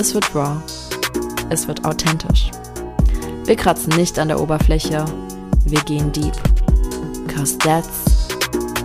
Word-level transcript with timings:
es 0.00 0.14
wird 0.14 0.34
raw, 0.34 0.56
es 1.50 1.68
wird 1.68 1.84
authentisch. 1.84 2.50
Wir 3.44 3.54
kratzen 3.54 3.94
nicht 3.96 4.18
an 4.18 4.28
der 4.28 4.40
Oberfläche, 4.40 5.04
wir 5.66 5.80
gehen 5.82 6.10
deep. 6.10 6.32
Cause 7.28 7.58
that's 7.58 8.28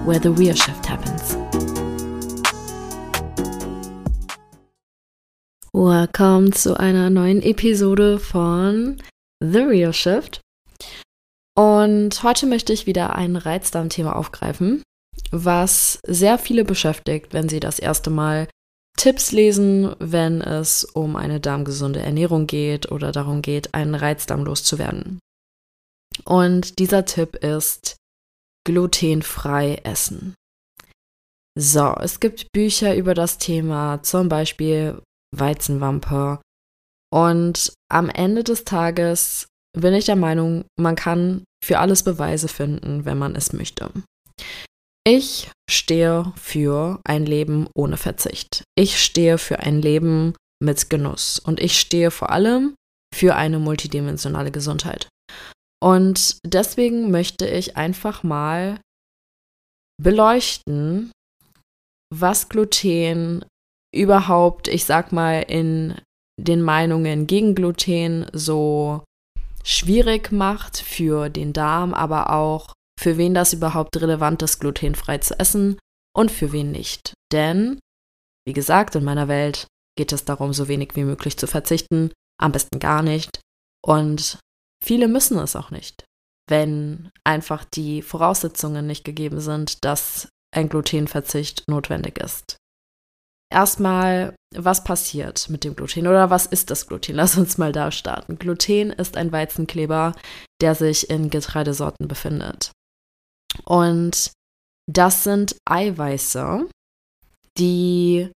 where 0.05 0.19
the 0.21 0.27
real 0.27 0.57
shift 0.57 0.89
happens. 0.89 1.37
Welcome 5.71 6.51
zu 6.51 6.77
einer 6.77 7.09
neuen 7.09 7.41
Episode 7.41 8.19
von 8.19 8.97
The 9.39 9.59
Real 9.59 9.93
Shift. 9.93 10.41
Und 11.57 12.23
heute 12.23 12.45
möchte 12.45 12.73
ich 12.73 12.87
wieder 12.87 13.15
ein 13.15 13.37
Reizdarm-Thema 13.37 14.17
aufgreifen, 14.17 14.83
was 15.31 15.97
sehr 16.05 16.37
viele 16.37 16.65
beschäftigt, 16.65 17.33
wenn 17.33 17.47
sie 17.47 17.61
das 17.61 17.79
erste 17.79 18.09
Mal 18.09 18.49
Tipps 18.97 19.31
lesen, 19.31 19.95
wenn 19.99 20.41
es 20.41 20.83
um 20.83 21.15
eine 21.15 21.39
darmgesunde 21.39 22.01
Ernährung 22.01 22.47
geht 22.47 22.91
oder 22.91 23.11
darum 23.11 23.41
geht, 23.41 23.73
einen 23.73 23.95
Reizdarm 23.95 24.43
loszuwerden. 24.43 25.19
Und 26.23 26.79
dieser 26.79 27.05
Tipp 27.05 27.35
ist 27.35 27.97
glutenfrei 28.65 29.81
essen. 29.83 30.33
So, 31.57 31.95
es 32.01 32.19
gibt 32.19 32.51
Bücher 32.53 32.95
über 32.95 33.13
das 33.13 33.37
Thema, 33.37 34.01
zum 34.03 34.27
Beispiel 34.27 35.01
Weizenwampe. 35.35 36.41
Und 37.13 37.73
am 37.89 38.09
Ende 38.09 38.43
des 38.43 38.63
Tages 38.63 39.47
bin 39.77 39.93
ich 39.93 40.05
der 40.05 40.15
Meinung, 40.15 40.65
man 40.77 40.95
kann 40.95 41.43
für 41.63 41.79
alles 41.79 42.03
Beweise 42.03 42.47
finden, 42.47 43.05
wenn 43.05 43.17
man 43.17 43.35
es 43.35 43.53
möchte. 43.53 43.91
Ich 45.07 45.51
stehe 45.69 46.33
für 46.35 46.99
ein 47.03 47.25
Leben 47.25 47.67
ohne 47.75 47.97
Verzicht. 47.97 48.63
Ich 48.75 48.99
stehe 48.99 49.37
für 49.37 49.59
ein 49.59 49.81
Leben 49.81 50.33
mit 50.59 50.89
Genuss. 50.89 51.37
Und 51.39 51.59
ich 51.59 51.79
stehe 51.79 52.09
vor 52.09 52.31
allem 52.31 52.75
für 53.13 53.35
eine 53.35 53.59
multidimensionale 53.59 54.51
Gesundheit. 54.51 55.07
Und 55.81 56.39
deswegen 56.43 57.11
möchte 57.11 57.47
ich 57.47 57.77
einfach 57.77 58.23
mal 58.23 58.79
beleuchten, 60.01 61.11
was 62.13 62.49
Gluten 62.49 63.45
überhaupt, 63.93 64.67
ich 64.67 64.85
sag 64.85 65.11
mal, 65.11 65.41
in 65.41 65.95
den 66.41 66.61
Meinungen 66.61 67.27
gegen 67.27 67.53
Gluten 67.53 68.25
so 68.33 69.03
schwierig 69.63 70.31
macht 70.31 70.77
für 70.77 71.29
den 71.29 71.53
Darm, 71.53 71.93
aber 71.93 72.31
auch 72.31 72.73
für 73.05 73.17
wen 73.19 73.35
das 73.35 73.53
überhaupt 73.53 73.95
relevant 73.97 74.41
ist, 74.41 74.57
glutenfrei 74.57 75.19
zu 75.19 75.39
essen 75.39 75.77
und 76.17 76.31
für 76.31 76.51
wen 76.51 76.71
nicht. 76.71 77.13
Denn, 77.31 77.77
wie 78.47 78.53
gesagt, 78.53 78.95
in 78.95 79.03
meiner 79.03 79.27
Welt 79.27 79.67
geht 79.95 80.11
es 80.11 80.25
darum, 80.25 80.53
so 80.53 80.67
wenig 80.67 80.95
wie 80.95 81.03
möglich 81.03 81.37
zu 81.37 81.45
verzichten, 81.45 82.11
am 82.41 82.51
besten 82.51 82.79
gar 82.79 83.03
nicht. 83.03 83.41
Und 83.85 84.39
viele 84.83 85.07
müssen 85.07 85.37
es 85.37 85.55
auch 85.55 85.69
nicht, 85.69 86.03
wenn 86.49 87.11
einfach 87.23 87.63
die 87.63 88.01
Voraussetzungen 88.01 88.87
nicht 88.87 89.05
gegeben 89.05 89.39
sind, 89.39 89.85
dass 89.85 90.27
ein 90.51 90.67
Glutenverzicht 90.67 91.63
notwendig 91.69 92.17
ist. 92.17 92.57
Erstmal, 93.53 94.33
was 94.55 94.83
passiert 94.83 95.47
mit 95.51 95.63
dem 95.63 95.75
Gluten 95.75 96.07
oder 96.07 96.31
was 96.31 96.47
ist 96.47 96.71
das 96.71 96.87
Gluten? 96.87 97.13
Lass 97.13 97.37
uns 97.37 97.59
mal 97.59 97.71
da 97.71 97.91
starten. 97.91 98.39
Gluten 98.39 98.89
ist 98.89 99.15
ein 99.15 99.31
Weizenkleber, 99.31 100.15
der 100.59 100.73
sich 100.73 101.11
in 101.11 101.29
Getreidesorten 101.29 102.07
befindet. 102.07 102.71
Und 103.63 104.31
das 104.87 105.23
sind 105.23 105.55
Eiweiße, 105.65 106.67
die 107.57 108.31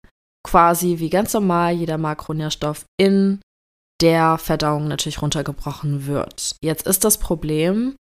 quasi 0.44 0.98
wie 0.98 1.10
ganz 1.10 1.34
normal 1.34 1.74
jeder 1.74 1.98
Makronährstoff 1.98 2.84
in 2.98 3.40
der 4.00 4.38
Verdauung 4.38 4.88
natürlich 4.88 5.20
runtergebrochen 5.20 6.06
wird. 6.06 6.56
Jetzt 6.62 6.86
ist 6.86 7.04
das 7.04 7.18
Problem, 7.18 7.96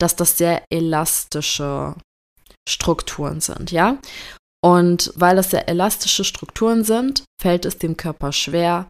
dass 0.00 0.16
das 0.16 0.38
sehr 0.38 0.64
elastische 0.70 1.94
Strukturen 2.68 3.40
sind, 3.40 3.70
ja? 3.70 3.98
Und 4.64 5.12
weil 5.16 5.36
das 5.36 5.50
sehr 5.50 5.68
elastische 5.68 6.24
Strukturen 6.24 6.84
sind, 6.84 7.24
fällt 7.40 7.64
es 7.64 7.78
dem 7.78 7.96
Körper 7.96 8.32
schwer, 8.32 8.88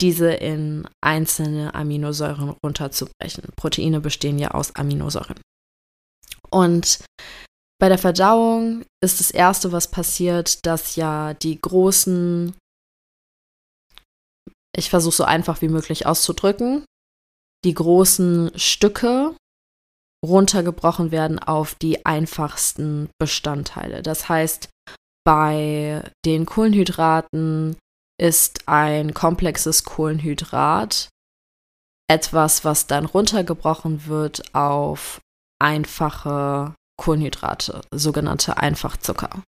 diese 0.00 0.32
in 0.32 0.88
einzelne 1.00 1.74
Aminosäuren 1.74 2.56
runterzubrechen. 2.64 3.44
Proteine 3.56 4.00
bestehen 4.00 4.38
ja 4.38 4.50
aus 4.50 4.74
Aminosäuren. 4.74 5.36
Und 6.50 7.04
bei 7.80 7.88
der 7.88 7.98
Verdauung 7.98 8.84
ist 9.02 9.20
das 9.20 9.30
Erste, 9.30 9.72
was 9.72 9.90
passiert, 9.90 10.66
dass 10.66 10.96
ja 10.96 11.34
die 11.34 11.60
großen, 11.60 12.54
ich 14.76 14.90
versuche 14.90 15.14
so 15.14 15.24
einfach 15.24 15.62
wie 15.62 15.68
möglich 15.68 16.06
auszudrücken, 16.06 16.84
die 17.64 17.74
großen 17.74 18.52
Stücke 18.56 19.34
runtergebrochen 20.24 21.10
werden 21.10 21.38
auf 21.38 21.74
die 21.74 22.04
einfachsten 22.04 23.08
Bestandteile. 23.18 24.02
Das 24.02 24.28
heißt, 24.28 24.68
bei 25.24 26.02
den 26.26 26.46
Kohlenhydraten 26.46 27.76
ist 28.20 28.68
ein 28.68 29.14
komplexes 29.14 29.84
Kohlenhydrat 29.84 31.08
etwas, 32.10 32.64
was 32.64 32.86
dann 32.86 33.06
runtergebrochen 33.06 34.06
wird 34.06 34.54
auf 34.54 35.20
einfache 35.60 36.74
Kohlenhydrate, 36.96 37.82
sogenannte 37.92 38.56
Einfachzucker. 38.56 39.42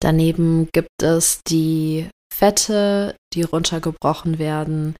Daneben 0.00 0.68
gibt 0.72 1.02
es 1.02 1.40
die 1.46 2.08
Fette, 2.32 3.16
die 3.34 3.42
runtergebrochen 3.42 4.38
werden 4.38 4.96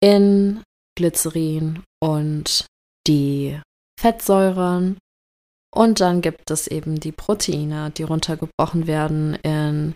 in 0.00 0.62
Glycerin 0.96 1.82
und 2.00 2.66
die 3.06 3.60
Fettsäuren. 3.98 4.98
Und 5.74 6.00
dann 6.00 6.22
gibt 6.22 6.50
es 6.50 6.66
eben 6.66 7.00
die 7.00 7.12
Proteine, 7.12 7.90
die 7.90 8.02
runtergebrochen 8.02 8.86
werden 8.86 9.34
in 9.42 9.94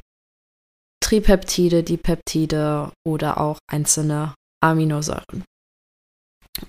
Tripeptide, 1.03 1.83
Dipeptide 1.83 2.93
oder 3.07 3.41
auch 3.41 3.59
einzelne 3.71 4.35
Aminosäuren. 4.63 5.45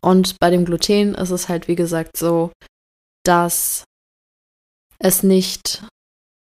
Und 0.02 0.40
bei 0.40 0.50
dem 0.50 0.66
Gluten 0.66 1.16
ist 1.16 1.32
es 1.32 1.50
halt, 1.50 1.68
wie 1.68 1.76
gesagt, 1.76 2.16
so, 2.16 2.52
dass 3.24 3.84
es 5.00 5.24
nicht 5.24 5.84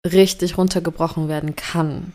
richtig 0.05 0.57
runtergebrochen 0.57 1.27
werden 1.27 1.55
kann 1.55 2.13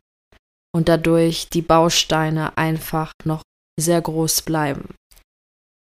und 0.74 0.88
dadurch 0.88 1.48
die 1.48 1.62
Bausteine 1.62 2.56
einfach 2.56 3.12
noch 3.24 3.42
sehr 3.78 4.00
groß 4.00 4.42
bleiben. 4.42 4.94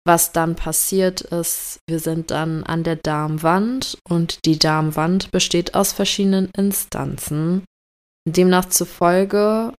Was 0.06 0.32
dann 0.32 0.56
passiert 0.56 1.20
ist, 1.20 1.80
wir 1.86 2.00
sind 2.00 2.32
dann 2.32 2.64
an 2.64 2.84
der 2.84 2.96
Darmwand 2.96 3.98
und 4.08 4.46
die 4.46 4.58
Darmwand 4.58 5.32
besteht 5.32 5.76
aus 5.76 5.92
verschiedenen 5.92 6.50
Instanzen. 6.52 7.66
Demnach 8.26 8.66
zufolge 8.70 9.74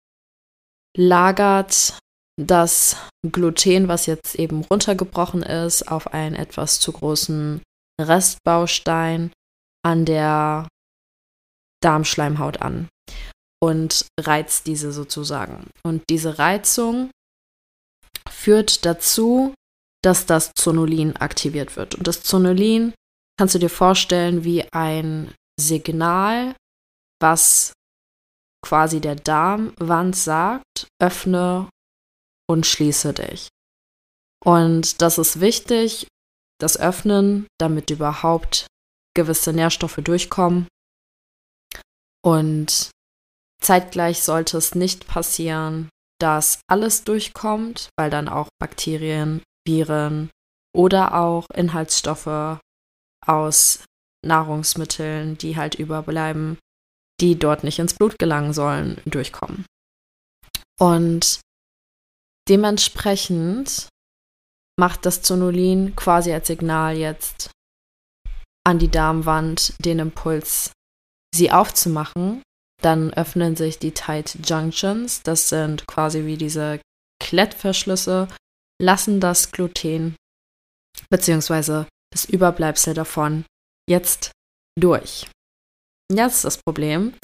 lagert 0.94 1.98
das 2.38 2.96
Gluten, 3.26 3.88
was 3.88 4.04
jetzt 4.04 4.34
eben 4.34 4.64
runtergebrochen 4.64 5.42
ist, 5.42 5.90
auf 5.90 6.12
einen 6.12 6.34
etwas 6.34 6.78
zu 6.78 6.92
großen 6.92 7.62
Restbaustein 8.00 9.32
an 9.84 10.04
der 10.04 10.68
Darmschleimhaut 11.82 12.60
an 12.60 12.88
und 13.60 14.06
reizt 14.20 14.66
diese 14.66 14.92
sozusagen. 14.92 15.70
Und 15.84 16.04
diese 16.10 16.38
Reizung 16.38 17.10
führt 18.28 18.84
dazu, 18.84 19.54
dass 20.02 20.26
das 20.26 20.52
Zonulin 20.54 21.16
aktiviert 21.16 21.76
wird. 21.76 21.94
Und 21.94 22.06
das 22.06 22.22
Zonulin 22.22 22.94
kannst 23.38 23.54
du 23.54 23.58
dir 23.58 23.70
vorstellen 23.70 24.44
wie 24.44 24.64
ein 24.72 25.34
Signal, 25.60 26.54
was 27.20 27.72
quasi 28.64 29.00
der 29.00 29.16
Darmwand 29.16 30.14
sagt, 30.14 30.88
öffne 31.00 31.68
und 32.48 32.66
schließe 32.66 33.12
dich. 33.14 33.48
Und 34.44 35.02
das 35.02 35.18
ist 35.18 35.40
wichtig, 35.40 36.06
das 36.60 36.78
Öffnen, 36.78 37.46
damit 37.58 37.90
überhaupt 37.90 38.66
gewisse 39.14 39.52
Nährstoffe 39.52 40.00
durchkommen. 40.02 40.68
Und 42.24 42.90
zeitgleich 43.62 44.22
sollte 44.22 44.58
es 44.58 44.74
nicht 44.74 45.06
passieren, 45.06 45.88
dass 46.20 46.60
alles 46.68 47.04
durchkommt, 47.04 47.90
weil 47.96 48.10
dann 48.10 48.28
auch 48.28 48.48
Bakterien, 48.58 49.42
Viren 49.66 50.30
oder 50.74 51.14
auch 51.14 51.46
Inhaltsstoffe 51.54 52.60
aus 53.24 53.84
Nahrungsmitteln, 54.24 55.38
die 55.38 55.56
halt 55.56 55.76
überbleiben, 55.76 56.58
die 57.20 57.38
dort 57.38 57.64
nicht 57.64 57.78
ins 57.78 57.94
Blut 57.94 58.18
gelangen 58.18 58.52
sollen, 58.52 59.00
durchkommen. 59.04 59.64
Und 60.78 61.40
dementsprechend 62.48 63.88
macht 64.78 65.06
das 65.06 65.22
Zonulin 65.22 65.94
quasi 65.96 66.32
als 66.32 66.46
Signal 66.46 66.96
jetzt 66.96 67.50
an 68.64 68.78
die 68.78 68.90
Darmwand 68.90 69.74
den 69.84 69.98
Impuls, 69.98 70.72
sie 71.34 71.50
aufzumachen. 71.50 72.42
Dann 72.80 73.12
öffnen 73.12 73.56
sich 73.56 73.80
die 73.80 73.92
Tight 73.92 74.38
Junctions, 74.48 75.22
das 75.24 75.48
sind 75.48 75.86
quasi 75.88 76.26
wie 76.26 76.36
diese 76.36 76.80
Klettverschlüsse, 77.20 78.28
lassen 78.80 79.20
das 79.20 79.50
Gluten 79.50 80.14
bzw. 81.10 81.86
das 82.12 82.24
Überbleibsel 82.26 82.94
davon 82.94 83.44
jetzt 83.88 84.30
durch. 84.78 85.28
Jetzt 86.12 86.36
ist 86.36 86.44
das 86.44 86.58
Problem, 86.58 87.14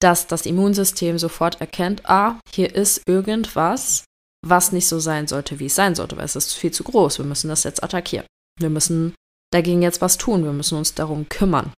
dass 0.00 0.28
das 0.28 0.46
Immunsystem 0.46 1.18
sofort 1.18 1.60
erkennt, 1.60 2.08
ah, 2.08 2.38
hier 2.54 2.72
ist 2.72 3.02
irgendwas, 3.08 4.04
was 4.46 4.72
nicht 4.72 4.86
so 4.86 5.00
sein 5.00 5.26
sollte, 5.26 5.58
wie 5.58 5.66
es 5.66 5.74
sein 5.74 5.94
sollte, 5.94 6.16
weil 6.16 6.24
es 6.24 6.36
ist 6.36 6.54
viel 6.54 6.70
zu 6.70 6.84
groß. 6.84 7.18
Wir 7.18 7.24
müssen 7.24 7.48
das 7.48 7.64
jetzt 7.64 7.82
attackieren. 7.82 8.26
Wir 8.58 8.70
müssen 8.70 9.14
dagegen 9.52 9.82
jetzt 9.82 10.00
was 10.00 10.18
tun. 10.18 10.44
Wir 10.44 10.52
müssen 10.52 10.78
uns 10.78 10.94
darum 10.94 11.28
kümmern. 11.28 11.72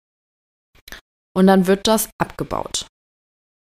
Und 1.35 1.47
dann 1.47 1.67
wird 1.67 1.87
das 1.87 2.09
abgebaut. 2.17 2.87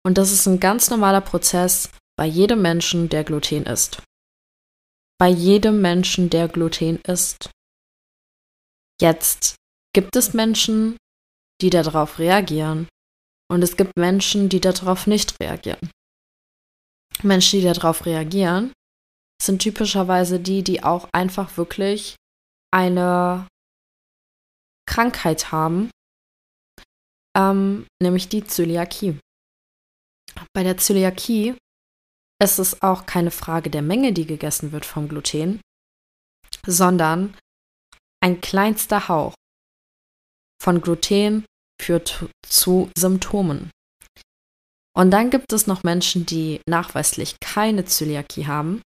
Und 0.06 0.18
das 0.18 0.32
ist 0.32 0.48
ein 0.48 0.60
ganz 0.60 0.90
normaler 0.90 1.22
Prozess 1.22 1.90
bei 2.18 2.26
jedem 2.26 2.62
Menschen, 2.62 3.10
der 3.10 3.24
Gluten 3.24 3.64
isst. 3.64 4.02
Bei 5.20 5.28
jedem 5.28 5.82
Menschen, 5.82 6.30
der 6.30 6.48
Gluten 6.48 6.98
isst. 7.02 7.50
Jetzt 9.02 9.56
gibt 9.94 10.16
es 10.16 10.34
Menschen, 10.34 10.98
die 11.62 11.70
darauf 11.70 12.20
reagieren. 12.20 12.88
Und 13.52 13.64
es 13.64 13.78
gibt 13.78 13.98
Menschen, 13.98 14.50
die 14.50 14.62
darauf 14.62 15.08
nicht 15.08 15.40
reagieren. 15.42 15.92
Menschen, 17.22 17.60
die 17.60 17.66
darauf 17.66 18.06
reagieren, 18.06 18.72
sind 19.42 19.62
typischerweise 19.62 20.40
die, 20.40 20.64
die 20.64 20.84
auch 20.84 21.08
einfach 21.14 21.58
wirklich 21.58 22.16
eine 22.72 23.48
Krankheit 24.86 25.52
haben, 25.52 25.92
ähm, 27.38 27.88
nämlich 28.02 28.30
die 28.30 28.44
Zöliakie. 28.44 29.20
Bei 30.54 30.64
der 30.64 30.78
Zöliakie 30.78 31.56
ist 32.42 32.60
es 32.60 32.82
auch 32.82 33.06
keine 33.06 33.32
Frage 33.32 33.70
der 33.70 33.82
Menge, 33.82 34.14
die 34.14 34.26
gegessen 34.26 34.72
wird 34.72 34.86
vom 34.86 35.08
Gluten, 35.10 35.62
sondern 36.66 37.38
ein 38.22 38.42
kleinster 38.42 39.08
Hauch 39.08 39.34
von 40.62 40.82
Gluten 40.82 41.46
führt 41.82 42.26
zu 42.46 42.92
Symptomen. 42.98 43.72
Und 44.98 45.12
dann 45.12 45.30
gibt 45.30 45.54
es 45.54 45.68
noch 45.68 45.84
Menschen, 45.84 46.26
die 46.26 46.62
nachweislich 46.68 47.36
keine 47.40 47.86
Zöliakie 47.86 48.48
haben, 48.48 48.82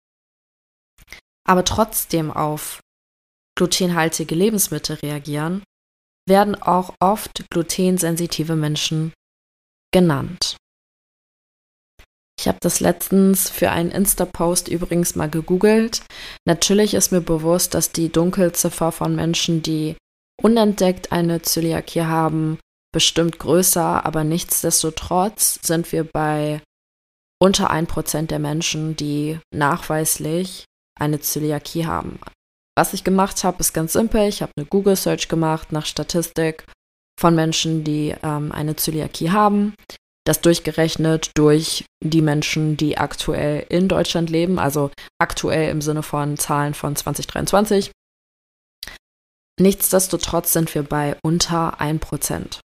aber 1.49 1.65
trotzdem 1.65 2.31
auf 2.31 2.79
glutenhaltige 3.57 4.35
Lebensmittel 4.35 4.97
reagieren, 4.97 5.63
werden 6.27 6.53
auch 6.53 6.93
oft 6.99 7.43
glutensensitive 7.49 8.55
Menschen 8.55 9.13
genannt. 9.91 10.57
Ich 12.39 12.47
habe 12.47 12.59
das 12.61 12.79
letztens 12.79 13.49
für 13.49 13.71
einen 13.71 13.89
Insta-Post 13.89 14.67
übrigens 14.67 15.15
mal 15.15 15.27
gegoogelt. 15.27 16.03
Natürlich 16.45 16.93
ist 16.93 17.11
mir 17.11 17.19
bewusst, 17.19 17.73
dass 17.73 17.91
die 17.91 18.09
Dunkelziffer 18.09 18.91
von 18.91 19.15
Menschen, 19.15 19.63
die 19.63 19.97
unentdeckt 20.39 21.11
eine 21.11 21.41
Zöliakie 21.41 22.03
haben, 22.03 22.59
bestimmt 22.93 23.39
größer, 23.39 24.05
aber 24.05 24.23
nichtsdestotrotz 24.23 25.59
sind 25.63 25.91
wir 25.91 26.03
bei 26.03 26.61
unter 27.41 27.71
1% 27.71 28.27
der 28.27 28.39
Menschen, 28.39 28.95
die 28.95 29.39
nachweislich 29.51 30.65
eine 30.99 31.19
Zöliakie 31.19 31.85
haben. 31.85 32.19
Was 32.77 32.93
ich 32.93 33.03
gemacht 33.03 33.43
habe, 33.43 33.59
ist 33.59 33.73
ganz 33.73 33.93
simpel. 33.93 34.27
Ich 34.27 34.41
habe 34.41 34.51
eine 34.55 34.65
Google-Search 34.65 35.27
gemacht 35.27 35.71
nach 35.71 35.85
Statistik 35.85 36.65
von 37.19 37.35
Menschen, 37.35 37.83
die 37.83 38.15
ähm, 38.23 38.51
eine 38.51 38.75
Zöliakie 38.75 39.31
haben. 39.31 39.75
Das 40.25 40.41
durchgerechnet 40.41 41.31
durch 41.35 41.85
die 42.03 42.21
Menschen, 42.21 42.77
die 42.77 42.97
aktuell 42.97 43.65
in 43.69 43.87
Deutschland 43.87 44.29
leben, 44.29 44.59
also 44.59 44.91
aktuell 45.19 45.69
im 45.71 45.81
Sinne 45.81 46.03
von 46.03 46.37
Zahlen 46.37 46.73
von 46.73 46.95
2023. 46.95 47.91
Nichtsdestotrotz 49.59 50.53
sind 50.53 50.73
wir 50.73 50.83
bei 50.83 51.17
unter 51.21 51.81
1%. 51.81 52.59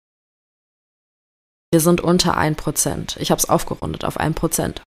Wir 1.72 1.80
sind 1.80 2.02
unter 2.02 2.36
1%. 2.36 3.18
Ich 3.18 3.30
habe 3.30 3.38
es 3.38 3.48
aufgerundet 3.48 4.04
auf 4.04 4.20
1%. 4.20 4.82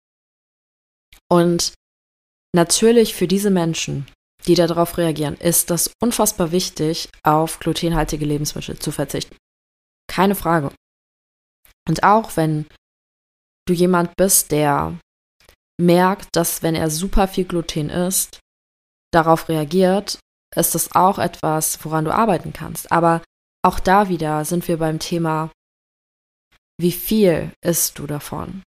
Und 1.29 1.73
natürlich 2.55 3.13
für 3.13 3.27
diese 3.27 3.51
Menschen, 3.51 4.07
die 4.47 4.55
darauf 4.55 4.97
reagieren, 4.97 5.35
ist 5.35 5.69
das 5.69 5.91
unfassbar 6.01 6.51
wichtig, 6.51 7.09
auf 7.23 7.59
glutenhaltige 7.59 8.25
Lebensmittel 8.25 8.79
zu 8.79 8.91
verzichten. 8.91 9.37
Keine 10.07 10.35
Frage. 10.35 10.71
Und 11.87 12.03
auch 12.03 12.35
wenn 12.37 12.65
du 13.67 13.73
jemand 13.73 14.15
bist, 14.15 14.51
der 14.51 14.97
merkt, 15.79 16.29
dass 16.35 16.63
wenn 16.63 16.75
er 16.75 16.89
super 16.89 17.27
viel 17.27 17.45
Gluten 17.45 17.89
isst, 17.89 18.39
darauf 19.11 19.49
reagiert, 19.49 20.19
ist 20.55 20.75
das 20.75 20.95
auch 20.95 21.19
etwas, 21.19 21.83
woran 21.83 22.05
du 22.05 22.13
arbeiten 22.13 22.53
kannst. 22.53 22.91
Aber 22.91 23.21
auch 23.63 23.79
da 23.79 24.09
wieder 24.09 24.45
sind 24.45 24.67
wir 24.67 24.77
beim 24.77 24.99
Thema, 24.99 25.51
wie 26.79 26.91
viel 26.91 27.51
isst 27.63 27.99
du 27.99 28.07
davon? 28.07 28.63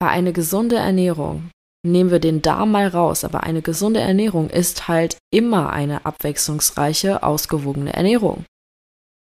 Bei 0.00 0.08
einer 0.08 0.32
gesunde 0.32 0.76
Ernährung 0.76 1.50
nehmen 1.84 2.10
wir 2.10 2.20
den 2.20 2.42
Darm 2.42 2.72
mal 2.72 2.88
raus, 2.88 3.24
aber 3.24 3.42
eine 3.42 3.62
gesunde 3.62 4.00
Ernährung 4.00 4.50
ist 4.50 4.88
halt 4.88 5.16
immer 5.32 5.70
eine 5.70 6.06
abwechslungsreiche, 6.06 7.22
ausgewogene 7.22 7.92
Ernährung. 7.92 8.44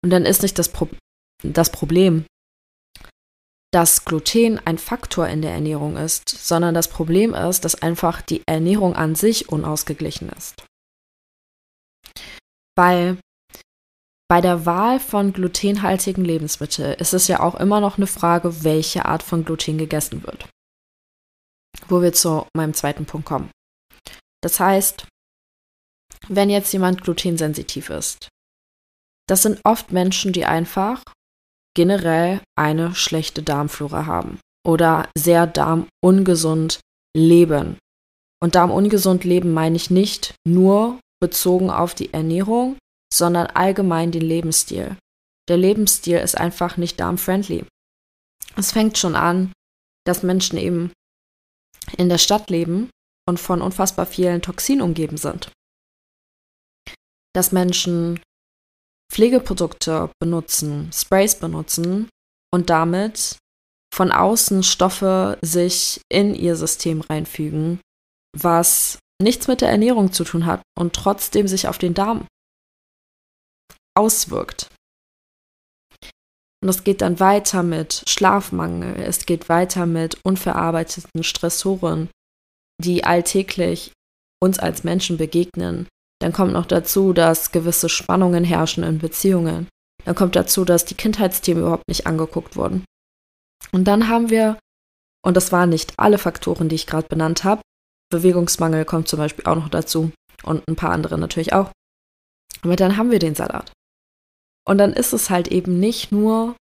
Und 0.04 0.10
dann 0.12 0.26
ist 0.26 0.42
nicht 0.42 0.60
das, 0.60 0.70
Pro 0.70 0.88
das 1.44 1.72
Problem, 1.72 2.26
dass 3.72 4.04
Gluten 4.04 4.60
ein 4.66 4.78
Faktor 4.78 5.28
in 5.28 5.42
der 5.42 5.52
Ernährung 5.52 5.96
ist, 5.96 6.28
sondern 6.28 6.74
das 6.74 6.90
Problem 6.90 7.34
ist, 7.34 7.64
dass 7.66 7.82
einfach 7.82 8.22
die 8.22 8.42
Ernährung 8.46 8.96
an 8.96 9.16
sich 9.16 9.50
unausgeglichen 9.50 10.30
ist. 10.30 10.64
Weil 12.76 13.18
bei 14.28 14.42
der 14.42 14.66
Wahl 14.66 15.00
von 15.00 15.34
glutenhaltigen 15.34 16.24
Lebensmitteln 16.24 16.94
ist 17.00 17.14
es 17.14 17.28
ja 17.28 17.40
auch 17.40 17.56
immer 17.56 17.80
noch 17.80 17.98
eine 17.98 18.08
Frage, 18.08 18.64
welche 18.64 19.06
Art 19.06 19.24
von 19.24 19.46
Gluten 19.46 19.78
gegessen 19.78 20.24
wird. 20.24 20.48
Wo 21.88 22.02
wir 22.02 22.14
zu 22.14 22.46
meinem 22.56 22.74
zweiten 22.74 23.06
Punkt 23.06 23.28
kommen. 23.28 23.52
Das 24.42 24.60
heißt, 24.60 25.08
wenn 26.28 26.50
jetzt 26.50 26.72
jemand 26.74 27.04
glutensensitiv 27.04 27.90
ist, 27.90 28.30
das 29.28 29.44
sind 29.44 29.60
oft 29.64 29.92
Menschen, 29.92 30.34
die 30.34 30.46
einfach 30.46 31.04
generell 31.76 32.42
eine 32.58 32.96
schlechte 32.96 33.44
Darmflora 33.44 34.06
haben 34.06 34.40
oder 34.66 35.10
sehr 35.18 35.48
darmungesund 35.48 36.80
leben. 37.16 37.78
Und 38.42 38.56
darmungesund 38.56 39.24
leben 39.24 39.54
meine 39.54 39.76
ich 39.76 39.90
nicht 39.90 40.36
nur 40.48 41.00
bezogen 41.22 41.70
auf 41.70 41.94
die 41.94 42.14
Ernährung, 42.14 42.78
sondern 43.14 43.48
allgemein 43.48 44.12
den 44.12 44.22
Lebensstil. 44.22 44.98
Der 45.48 45.58
Lebensstil 45.58 46.18
ist 46.18 46.38
einfach 46.38 46.78
nicht 46.78 47.00
darmfriendly. 47.00 47.66
Es 48.56 48.72
fängt 48.72 48.98
schon 48.98 49.16
an, 49.16 49.52
dass 50.06 50.24
Menschen 50.24 50.58
eben 50.58 50.92
in 51.98 52.10
der 52.10 52.18
Stadt 52.18 52.50
leben 52.50 52.90
und 53.28 53.40
von 53.40 53.62
unfassbar 53.62 54.06
vielen 54.06 54.42
Toxinen 54.42 54.82
umgeben 54.82 55.18
sind. 55.18 55.52
Dass 57.34 57.52
Menschen 57.52 58.20
Pflegeprodukte 59.12 60.12
benutzen, 60.20 60.92
Sprays 60.94 61.36
benutzen 61.40 62.10
und 62.54 62.70
damit 62.70 63.38
von 63.94 64.12
außen 64.12 64.64
Stoffe 64.64 65.38
sich 65.42 66.02
in 66.10 66.36
ihr 66.36 66.56
System 66.56 67.02
reinfügen, 67.02 67.82
was 68.38 69.00
nichts 69.22 69.48
mit 69.48 69.62
der 69.62 69.70
Ernährung 69.70 70.12
zu 70.12 70.24
tun 70.24 70.46
hat 70.46 70.62
und 70.78 70.96
trotzdem 70.96 71.48
sich 71.48 71.68
auf 71.68 71.78
den 71.78 71.94
Darm 71.94 72.28
auswirkt. 73.98 74.70
Und 76.62 76.70
es 76.70 76.84
geht 76.84 77.02
dann 77.02 77.20
weiter 77.20 77.64
mit 77.64 78.04
Schlafmangel, 78.08 79.02
es 79.02 79.26
geht 79.26 79.48
weiter 79.48 79.86
mit 79.86 80.18
unverarbeiteten 80.24 81.24
Stressoren, 81.24 82.10
die 82.82 83.04
alltäglich 83.06 83.94
uns 84.42 84.60
als 84.60 84.84
Menschen 84.84 85.18
begegnen. 85.18 85.88
Dann 86.22 86.34
kommt 86.34 86.52
noch 86.52 86.66
dazu, 86.66 87.14
dass 87.14 87.52
gewisse 87.52 87.88
Spannungen 87.88 88.44
herrschen 88.44 88.84
in 88.84 89.00
Beziehungen. 89.00 89.68
Dann 90.04 90.16
kommt 90.16 90.36
dazu, 90.36 90.66
dass 90.66 90.86
die 90.86 90.96
Kindheitsthemen 90.96 91.64
überhaupt 91.64 91.88
nicht 91.88 92.08
angeguckt 92.08 92.56
wurden. 92.58 92.84
Und 93.72 93.86
dann 93.86 94.10
haben 94.10 94.30
wir, 94.30 94.58
und 95.26 95.38
das 95.38 95.52
waren 95.52 95.70
nicht 95.70 95.94
alle 95.98 96.18
Faktoren, 96.18 96.68
die 96.68 96.76
ich 96.76 96.88
gerade 96.88 97.08
benannt 97.08 97.44
habe, 97.44 97.62
Bewegungsmangel 98.10 98.86
kommt 98.86 99.08
zum 99.08 99.20
Beispiel 99.20 99.46
auch 99.46 99.56
noch 99.56 99.70
dazu 99.70 100.12
und 100.44 100.68
ein 100.68 100.76
paar 100.76 100.92
andere 100.92 101.18
natürlich 101.18 101.54
auch. 101.54 101.72
Aber 102.64 102.76
dann 102.76 102.98
haben 102.98 103.12
wir 103.12 103.20
den 103.20 103.36
Salat. 103.36 103.72
Und 104.68 104.78
dann 104.78 104.94
ist 104.94 105.14
es 105.14 105.30
halt 105.30 105.48
eben 105.50 105.80
nicht 105.80 106.12
nur, 106.12 106.56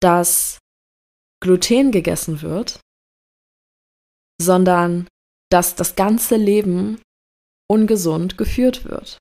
dass 0.00 0.58
Gluten 1.40 1.92
gegessen 1.92 2.42
wird, 2.42 2.80
sondern 4.40 5.08
dass 5.50 5.76
das 5.76 5.96
ganze 5.96 6.36
Leben 6.36 7.00
ungesund 7.70 8.38
geführt 8.38 8.84
wird, 8.84 9.18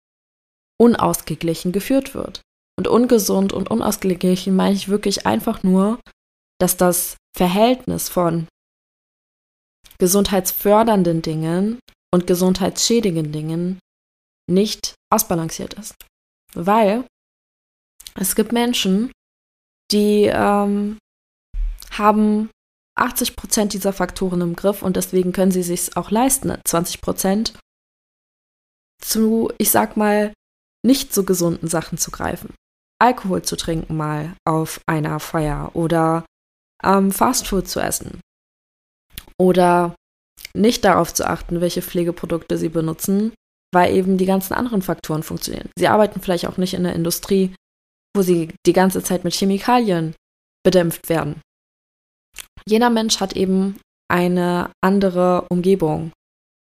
unausgeglichen 0.79 1.71
geführt 1.71 2.13
wird. 2.13 2.41
Und 2.77 2.87
ungesund 2.87 3.53
und 3.53 3.71
unausgeglichen 3.71 4.55
meine 4.55 4.75
ich 4.75 4.87
wirklich 4.87 5.25
einfach 5.25 5.63
nur, 5.63 5.99
dass 6.59 6.77
das 6.77 7.17
Verhältnis 7.35 8.09
von 8.09 8.47
gesundheitsfördernden 9.99 11.21
Dingen 11.23 11.79
und 12.13 12.27
gesundheitsschädigenden 12.27 13.31
Dingen 13.31 13.79
nicht 14.49 14.95
ausbalanciert 15.11 15.73
ist. 15.73 15.95
Weil 16.53 17.05
es 18.17 18.35
gibt 18.35 18.51
Menschen, 18.51 19.11
die 19.91 20.23
ähm, 20.25 20.97
haben 21.91 22.49
80 22.95 23.35
Prozent 23.35 23.73
dieser 23.73 23.93
Faktoren 23.93 24.41
im 24.41 24.55
Griff 24.55 24.81
und 24.81 24.95
deswegen 24.95 25.31
können 25.31 25.51
sie 25.51 25.63
sich 25.63 25.95
auch 25.95 26.11
leisten, 26.11 26.57
20 26.65 27.01
Prozent 27.01 27.53
zu, 29.01 29.51
ich 29.57 29.71
sag 29.71 29.97
mal, 29.97 30.33
nicht 30.85 31.13
so 31.13 31.23
gesunden 31.23 31.67
Sachen 31.67 31.97
zu 31.97 32.11
greifen. 32.11 32.53
Alkohol 32.99 33.43
zu 33.43 33.55
trinken 33.55 33.95
mal 33.95 34.35
auf 34.45 34.81
einer 34.87 35.19
Feier 35.19 35.71
oder 35.75 36.25
ähm, 36.83 37.11
Fastfood 37.11 37.67
zu 37.67 37.79
essen 37.79 38.19
oder 39.39 39.95
nicht 40.53 40.83
darauf 40.83 41.13
zu 41.13 41.27
achten, 41.27 41.61
welche 41.61 41.83
Pflegeprodukte 41.83 42.57
sie 42.57 42.69
benutzen, 42.69 43.33
weil 43.71 43.93
eben 43.93 44.17
die 44.17 44.25
ganzen 44.25 44.53
anderen 44.53 44.81
Faktoren 44.81 45.21
funktionieren. 45.21 45.69
Sie 45.77 45.87
arbeiten 45.87 46.21
vielleicht 46.21 46.47
auch 46.47 46.57
nicht 46.57 46.73
in 46.73 46.83
der 46.83 46.95
Industrie, 46.95 47.53
wo 48.17 48.23
sie 48.23 48.53
die 48.65 48.73
ganze 48.73 49.03
Zeit 49.03 49.23
mit 49.23 49.33
Chemikalien 49.33 50.15
bedämpft 50.63 51.07
werden. 51.07 51.41
Jeder 52.67 52.89
Mensch 52.89 53.19
hat 53.19 53.33
eben 53.33 53.79
eine 54.09 54.71
andere 54.81 55.47
Umgebung 55.49 56.11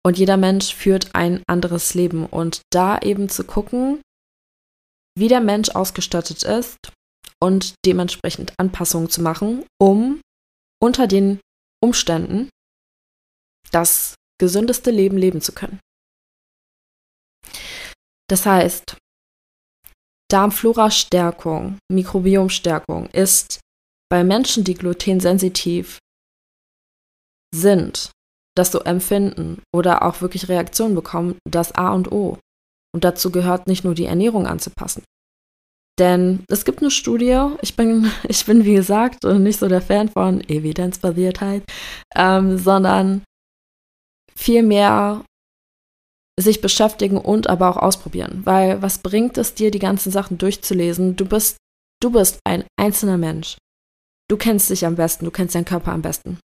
und 0.05 0.19
jeder 0.19 0.37
Mensch 0.37 0.75
führt 0.75 1.15
ein 1.15 1.43
anderes 1.47 1.95
Leben 1.95 2.27
und 2.27 2.63
da 2.71 2.99
eben 2.99 3.29
zu 3.29 3.45
gucken, 3.45 4.01
wie 5.17 5.29
der 5.29 5.41
Mensch 5.41 5.71
ausgestattet 5.71 6.43
ist 6.43 6.77
und 7.41 7.75
dementsprechend 7.87 8.53
Anpassungen 8.59 9.11
zu 9.11 9.23
machen, 9.23 9.65
um 9.79 10.21
unter 10.83 11.07
den 11.07 11.41
Umständen 11.81 12.49
das 13.71 14.15
gesündeste 14.41 14.91
Leben 14.91 15.17
leben 15.17 15.41
zu 15.41 15.53
können. 15.53 15.79
Das 18.29 18.47
heißt, 18.47 18.97
Darmflora-Stärkung, 20.31 21.78
Mikrobiomstärkung 21.90 23.07
ist 23.11 23.61
bei 24.11 24.25
Menschen, 24.25 24.64
die 24.64 24.75
glutensensitiv 24.75 25.99
sind, 27.54 28.11
das 28.57 28.73
so 28.73 28.81
empfinden 28.81 29.62
oder 29.75 30.02
auch 30.02 30.21
wirklich 30.21 30.49
Reaktionen 30.49 30.95
bekommen, 30.95 31.38
das 31.49 31.73
A 31.73 31.93
und 31.93 32.12
O. 32.12 32.38
Und 32.95 33.04
dazu 33.04 33.31
gehört 33.31 33.66
nicht 33.66 33.85
nur 33.85 33.95
die 33.95 34.07
Ernährung 34.07 34.47
anzupassen. 34.47 35.04
Denn 35.99 36.45
es 36.49 36.64
gibt 36.64 36.81
eine 36.81 36.90
Studie, 36.90 37.40
ich 37.62 37.76
bin, 37.76 38.11
ich 38.28 38.45
bin 38.47 38.64
wie 38.64 38.75
gesagt 38.75 39.25
nicht 39.25 39.59
so 39.59 39.69
der 39.69 39.83
Fan 39.83 40.09
von 40.09 40.40
Evidenzbasiertheit, 40.49 41.62
ähm, 42.14 42.59
sondern 42.59 43.23
vielmehr 44.35 45.25
sich 46.38 46.61
beschäftigen 46.61 47.17
und 47.17 47.49
aber 47.49 47.69
auch 47.69 47.76
ausprobieren. 47.76 48.43
Weil 48.45 48.83
was 48.83 48.99
bringt 48.99 49.38
es 49.38 49.55
dir, 49.55 49.71
die 49.71 49.79
ganzen 49.79 50.11
Sachen 50.11 50.38
durchzulesen? 50.38 51.17
Du 51.17 51.26
bist, 51.26 51.57
du 52.00 52.11
bist 52.11 52.41
ein 52.45 52.64
einzelner 52.76 53.19
Mensch. 53.19 53.57
Du 54.29 54.37
kennst 54.37 54.71
dich 54.71 54.85
am 54.87 54.97
besten, 54.97 55.25
du 55.25 55.31
kennst 55.31 55.55
deinen 55.55 55.64
Körper 55.64 55.93
am 55.93 56.03
besten. 56.03 56.38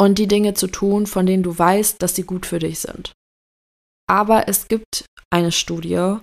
Und 0.00 0.18
die 0.18 0.28
Dinge 0.28 0.54
zu 0.54 0.68
tun, 0.68 1.06
von 1.06 1.26
denen 1.26 1.42
du 1.42 1.56
weißt, 1.56 2.00
dass 2.00 2.14
sie 2.14 2.22
gut 2.22 2.46
für 2.46 2.58
dich 2.58 2.78
sind. 2.78 3.12
Aber 4.08 4.48
es 4.48 4.68
gibt 4.68 5.04
eine 5.30 5.52
Studie, 5.52 6.16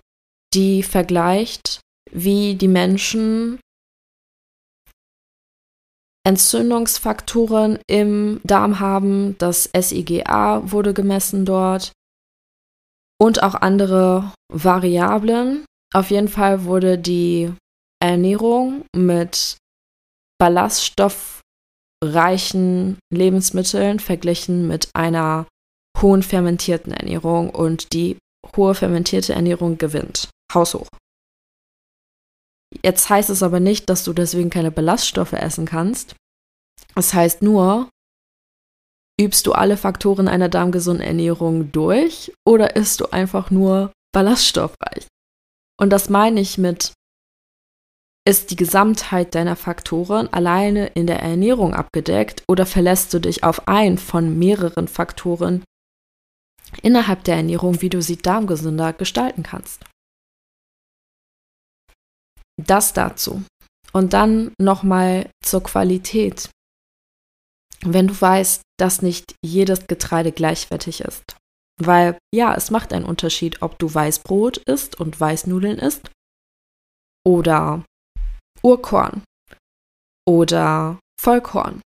die 0.54 0.84
vergleicht, 0.84 1.82
wie 2.12 2.56
die 2.56 2.68
Menschen 2.68 3.60
Entzündungsfaktoren 6.26 7.80
im 7.88 8.42
Darm 8.44 8.80
haben. 8.80 9.38
Das 9.38 9.70
SIGA 9.76 10.72
wurde 10.72 10.94
gemessen 10.94 11.46
dort 11.46 11.92
und 13.22 13.44
auch 13.44 13.54
andere 13.54 14.34
Variablen. 14.52 15.64
Auf 15.94 16.10
jeden 16.10 16.28
Fall 16.28 16.64
wurde 16.64 16.98
die 16.98 17.54
Ernährung 18.02 18.86
mit 18.96 19.58
ballaststoffreichen 20.40 22.98
Lebensmitteln 23.14 24.00
verglichen 24.00 24.68
mit 24.68 24.90
einer 24.96 25.46
hohen 26.02 26.24
fermentierten 26.24 26.94
Ernährung 26.94 27.52
und 27.52 27.94
die 27.94 28.18
hohe 28.56 28.74
fermentierte 28.74 29.34
Ernährung 29.34 29.78
gewinnt. 29.78 30.32
Haushoch. 30.52 30.88
Jetzt 32.84 33.08
heißt 33.08 33.30
es 33.30 33.44
aber 33.44 33.60
nicht, 33.60 33.88
dass 33.90 34.04
du 34.04 34.14
deswegen 34.14 34.50
keine 34.50 34.72
Ballaststoffe 34.72 35.34
essen 35.34 35.68
kannst. 35.68 36.16
Es 36.96 37.14
heißt 37.14 37.44
nur, 37.44 37.88
übst 39.22 39.48
du 39.48 39.54
alle 39.54 39.78
Faktoren 39.78 40.28
einer 40.28 40.50
darmgesunden 40.50 41.06
Ernährung 41.06 41.72
durch 41.72 42.34
oder 42.46 42.76
isst 42.76 43.02
du 43.02 43.12
einfach 43.12 43.52
nur 43.52 43.92
ballaststoffreich? 44.14 45.08
Und 45.80 45.92
das 45.92 46.10
meine 46.10 46.42
ich 46.42 46.58
mit, 46.58 46.94
ist 48.28 48.52
die 48.52 48.56
Gesamtheit 48.56 49.34
deiner 49.34 49.56
Faktoren 49.56 50.32
alleine 50.32 50.88
in 50.88 51.08
der 51.08 51.22
Ernährung 51.22 51.74
abgedeckt 51.74 52.44
oder 52.48 52.66
verlässt 52.66 53.14
du 53.14 53.20
dich 53.20 53.44
auf 53.44 53.68
einen 53.68 53.98
von 53.98 54.38
mehreren 54.38 54.88
Faktoren 54.88 55.64
innerhalb 56.82 57.24
der 57.24 57.36
Ernährung, 57.36 57.82
wie 57.82 57.90
du 57.90 58.02
sie 58.02 58.18
darmgesünder 58.18 58.94
gestalten 58.94 59.44
kannst? 59.44 59.84
Das 62.58 62.94
dazu. 62.94 63.44
Und 63.92 64.14
dann 64.14 64.54
nochmal 64.60 65.30
zur 65.44 65.64
Qualität. 65.64 66.50
Wenn 67.84 68.08
du 68.08 68.20
weißt, 68.20 68.62
dass 68.80 69.02
nicht 69.02 69.36
jedes 69.44 69.88
Getreide 69.88 70.32
gleichwertig 70.32 71.02
ist. 71.02 71.36
Weil 71.80 72.18
ja, 72.34 72.54
es 72.54 72.70
macht 72.70 72.94
einen 72.94 73.06
Unterschied, 73.06 73.62
ob 73.62 73.80
du 73.80 73.92
Weißbrot 73.92 74.58
isst 74.58 75.00
und 75.00 75.20
Weißnudeln 75.20 75.80
isst 75.80 76.12
oder 77.26 77.84
Urkorn 78.64 79.24
oder 80.28 81.00
Vollkorn. 81.20 81.82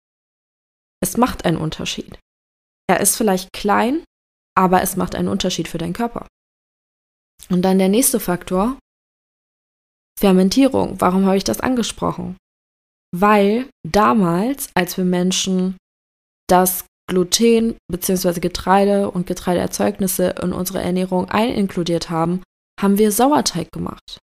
Es 1.01 1.17
macht 1.17 1.45
einen 1.45 1.59
Unterschied. 1.59 2.19
Er 2.89 3.01
ist 3.01 3.17
vielleicht 3.17 3.53
klein, 3.53 4.05
aber 4.57 4.83
es 4.83 4.97
macht 4.97 5.15
einen 5.15 5.29
Unterschied 5.29 5.69
für 5.69 5.79
deinen 5.79 5.93
Körper. 5.93 6.27
Und 7.51 7.63
dann 7.63 7.79
der 7.79 7.89
nächste 7.89 8.21
Faktor, 8.21 8.79
Fermentierung. 10.19 11.01
Warum 11.01 11.27
habe 11.27 11.37
ich 11.37 11.45
das 11.45 11.61
angesprochen? 11.61 12.37
Weil 13.15 13.69
damals, 13.87 14.71
als 14.75 14.97
wir 14.97 15.05
Menschen 15.05 15.77
das 16.49 16.85
Gluten 17.09 17.77
bzw. 17.91 18.41
Getreide 18.41 19.11
und 19.11 19.27
Getreideerzeugnisse 19.27 20.35
in 20.43 20.53
unsere 20.53 20.81
Ernährung 20.81 21.29
einkludiert 21.29 22.11
haben, 22.11 22.43
haben 22.81 22.99
wir 22.99 23.13
Sauerteig 23.13 23.71
gemacht. 23.73 24.19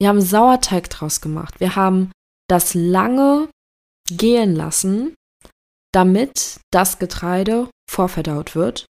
Wir 0.00 0.08
haben 0.08 0.20
Sauerteig 0.20 0.88
draus 0.88 1.20
gemacht. 1.20 1.60
Wir 1.60 1.76
haben 1.76 2.10
das 2.48 2.74
lange 2.74 3.48
gehen 4.10 4.56
lassen, 4.56 5.14
damit 5.92 6.60
das 6.72 6.98
Getreide 6.98 7.68
vorverdaut 7.90 8.54
wird, 8.54 8.86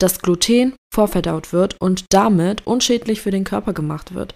das 0.00 0.20
Gluten 0.20 0.74
vorverdaut 0.92 1.52
wird 1.52 1.80
und 1.80 2.06
damit 2.10 2.66
unschädlich 2.66 3.20
für 3.20 3.30
den 3.30 3.44
Körper 3.44 3.72
gemacht 3.72 4.14
wird 4.14 4.34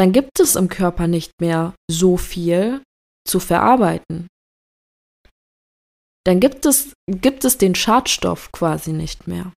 dann 0.00 0.12
gibt 0.12 0.40
es 0.40 0.56
im 0.56 0.70
Körper 0.70 1.08
nicht 1.08 1.30
mehr 1.42 1.74
so 1.90 2.16
viel 2.16 2.82
zu 3.28 3.38
verarbeiten. 3.38 4.28
Dann 6.24 6.40
gibt 6.40 6.66
es, 6.66 6.92
gibt 7.06 7.44
es 7.44 7.58
den 7.58 7.74
Schadstoff 7.74 8.52
quasi 8.52 8.92
nicht 8.92 9.26
mehr. 9.26 9.52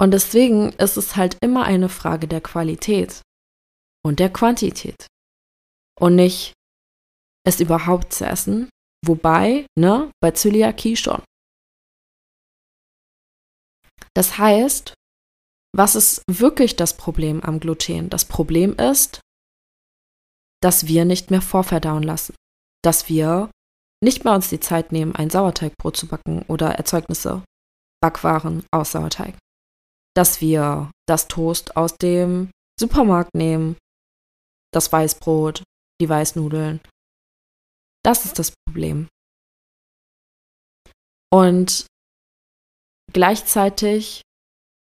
Und 0.00 0.10
deswegen 0.10 0.72
ist 0.72 0.96
es 0.96 1.16
halt 1.16 1.36
immer 1.40 1.64
eine 1.64 1.88
Frage 1.88 2.26
der 2.26 2.40
Qualität 2.40 3.22
und 4.04 4.18
der 4.18 4.32
Quantität. 4.32 5.06
Und 5.98 6.16
nicht 6.16 6.52
es 7.46 7.60
überhaupt 7.60 8.12
zu 8.12 8.26
essen. 8.26 8.68
Wobei, 9.06 9.66
ne, 9.78 10.10
bei 10.20 10.32
Zöliakie 10.32 10.96
schon. 10.96 11.22
Das 14.14 14.38
heißt, 14.38 14.94
was 15.76 15.94
ist 15.94 16.22
wirklich 16.28 16.76
das 16.76 16.96
Problem 16.96 17.42
am 17.42 17.60
Gluten? 17.60 18.08
Das 18.08 18.24
Problem 18.24 18.74
ist, 18.74 19.20
dass 20.62 20.86
wir 20.86 21.04
nicht 21.04 21.30
mehr 21.30 21.42
vorverdauen 21.42 22.02
lassen, 22.02 22.34
dass 22.82 23.08
wir 23.08 23.50
nicht 24.02 24.24
mehr 24.24 24.34
uns 24.34 24.48
die 24.48 24.60
Zeit 24.60 24.92
nehmen, 24.92 25.14
ein 25.14 25.30
Sauerteigbrot 25.30 25.96
zu 25.96 26.06
backen 26.06 26.42
oder 26.42 26.72
Erzeugnisse, 26.72 27.42
Backwaren 28.02 28.64
aus 28.70 28.92
Sauerteig. 28.92 29.36
Dass 30.14 30.40
wir 30.40 30.90
das 31.06 31.28
Toast 31.28 31.76
aus 31.76 31.96
dem 31.96 32.50
Supermarkt 32.78 33.34
nehmen, 33.34 33.76
das 34.72 34.92
Weißbrot, 34.92 35.62
die 36.00 36.08
Weißnudeln. 36.08 36.80
Das 38.04 38.24
ist 38.24 38.38
das 38.38 38.52
Problem. 38.66 39.08
Und 41.32 41.86
gleichzeitig 43.12 44.22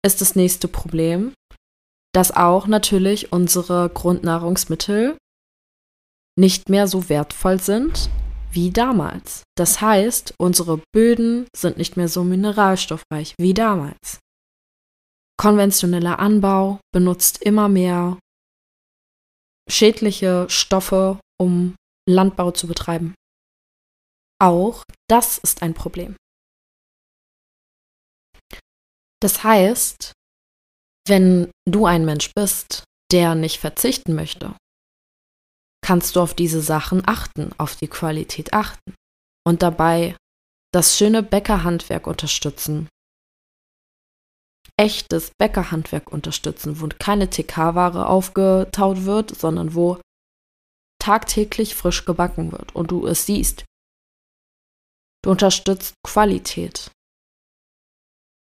ist 0.04 0.20
das 0.20 0.34
nächste 0.34 0.68
Problem, 0.68 1.34
dass 2.14 2.30
auch 2.30 2.66
natürlich 2.66 3.32
unsere 3.32 3.90
Grundnahrungsmittel 3.90 5.18
nicht 6.38 6.68
mehr 6.68 6.88
so 6.88 7.08
wertvoll 7.08 7.60
sind 7.60 8.08
wie 8.54 8.70
damals. 8.70 9.42
Das 9.56 9.80
heißt, 9.80 10.34
unsere 10.38 10.80
Böden 10.92 11.46
sind 11.54 11.76
nicht 11.76 11.96
mehr 11.96 12.08
so 12.08 12.24
mineralstoffreich 12.24 13.34
wie 13.38 13.54
damals. 13.54 14.18
Konventioneller 15.36 16.18
Anbau 16.18 16.80
benutzt 16.92 17.42
immer 17.42 17.68
mehr 17.68 18.18
schädliche 19.68 20.46
Stoffe, 20.48 21.18
um 21.40 21.74
Landbau 22.08 22.50
zu 22.50 22.66
betreiben. 22.66 23.14
Auch 24.40 24.82
das 25.08 25.38
ist 25.38 25.62
ein 25.62 25.74
Problem. 25.74 26.16
Das 29.20 29.42
heißt, 29.42 30.12
wenn 31.08 31.50
du 31.68 31.86
ein 31.86 32.04
Mensch 32.04 32.30
bist, 32.34 32.84
der 33.10 33.34
nicht 33.34 33.58
verzichten 33.58 34.14
möchte, 34.14 34.54
kannst 35.84 36.16
du 36.16 36.20
auf 36.22 36.32
diese 36.32 36.62
Sachen 36.62 37.02
achten, 37.06 37.50
auf 37.58 37.76
die 37.76 37.88
Qualität 37.88 38.54
achten 38.54 38.94
und 39.46 39.62
dabei 39.62 40.16
das 40.72 40.96
schöne 40.96 41.22
Bäckerhandwerk 41.22 42.06
unterstützen. 42.06 42.88
Echtes 44.78 45.30
Bäckerhandwerk 45.38 46.10
unterstützen, 46.10 46.80
wo 46.80 46.88
keine 46.98 47.28
TK-Ware 47.28 48.08
aufgetaut 48.08 49.04
wird, 49.04 49.36
sondern 49.36 49.74
wo 49.74 50.00
tagtäglich 50.98 51.74
frisch 51.74 52.06
gebacken 52.06 52.50
wird 52.50 52.74
und 52.74 52.90
du 52.90 53.06
es 53.06 53.26
siehst. 53.26 53.66
Du 55.22 55.30
unterstützt 55.30 55.92
Qualität. 56.02 56.90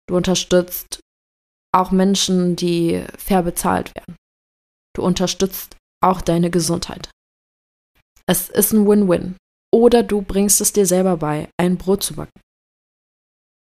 Du 0.07 0.15
unterstützt 0.15 1.01
auch 1.73 1.91
Menschen, 1.91 2.55
die 2.55 3.03
fair 3.17 3.43
bezahlt 3.43 3.93
werden. 3.95 4.15
Du 4.95 5.03
unterstützt 5.03 5.75
auch 6.01 6.21
deine 6.21 6.49
Gesundheit. 6.49 7.09
Es 8.29 8.49
ist 8.49 8.73
ein 8.73 8.87
Win-Win. 8.87 9.35
Oder 9.73 10.03
du 10.03 10.21
bringst 10.21 10.61
es 10.61 10.71
dir 10.71 10.85
selber 10.85 11.17
bei, 11.17 11.49
ein 11.59 11.77
Brot 11.77 12.03
zu 12.03 12.15
backen. 12.15 12.39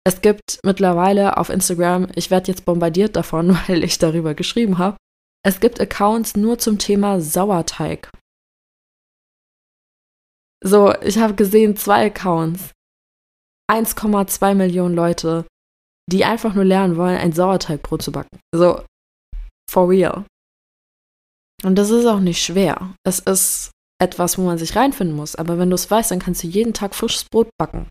Es 0.06 0.22
gibt 0.22 0.58
mittlerweile 0.64 1.36
auf 1.36 1.50
Instagram, 1.50 2.08
ich 2.14 2.30
werde 2.30 2.48
jetzt 2.50 2.64
bombardiert 2.64 3.14
davon, 3.14 3.58
weil 3.68 3.84
ich 3.84 3.98
darüber 3.98 4.34
geschrieben 4.34 4.78
habe, 4.78 4.96
es 5.44 5.60
gibt 5.60 5.80
Accounts 5.80 6.36
nur 6.36 6.58
zum 6.58 6.78
Thema 6.78 7.20
Sauerteig. 7.20 8.10
So, 10.64 10.92
ich 11.02 11.18
habe 11.18 11.34
gesehen 11.34 11.76
zwei 11.76 12.06
Accounts. 12.06 12.72
1,2 13.70 14.54
Millionen 14.54 14.94
Leute, 14.94 15.46
die 16.10 16.24
einfach 16.24 16.54
nur 16.54 16.64
lernen 16.64 16.96
wollen, 16.96 17.18
ein 17.18 17.32
Sauerteigbrot 17.32 18.02
zu 18.02 18.12
backen. 18.12 18.40
So, 18.54 18.82
for 19.70 19.90
real. 19.90 20.24
Und 21.62 21.76
das 21.76 21.90
ist 21.90 22.06
auch 22.06 22.20
nicht 22.20 22.42
schwer. 22.42 22.94
Es 23.04 23.18
ist 23.18 23.72
etwas, 24.00 24.38
wo 24.38 24.42
man 24.42 24.58
sich 24.58 24.76
reinfinden 24.76 25.16
muss. 25.16 25.34
Aber 25.34 25.58
wenn 25.58 25.70
du 25.70 25.74
es 25.74 25.90
weißt, 25.90 26.10
dann 26.10 26.20
kannst 26.20 26.42
du 26.42 26.46
jeden 26.46 26.74
Tag 26.74 26.94
frisches 26.94 27.24
Brot 27.24 27.48
backen. 27.58 27.88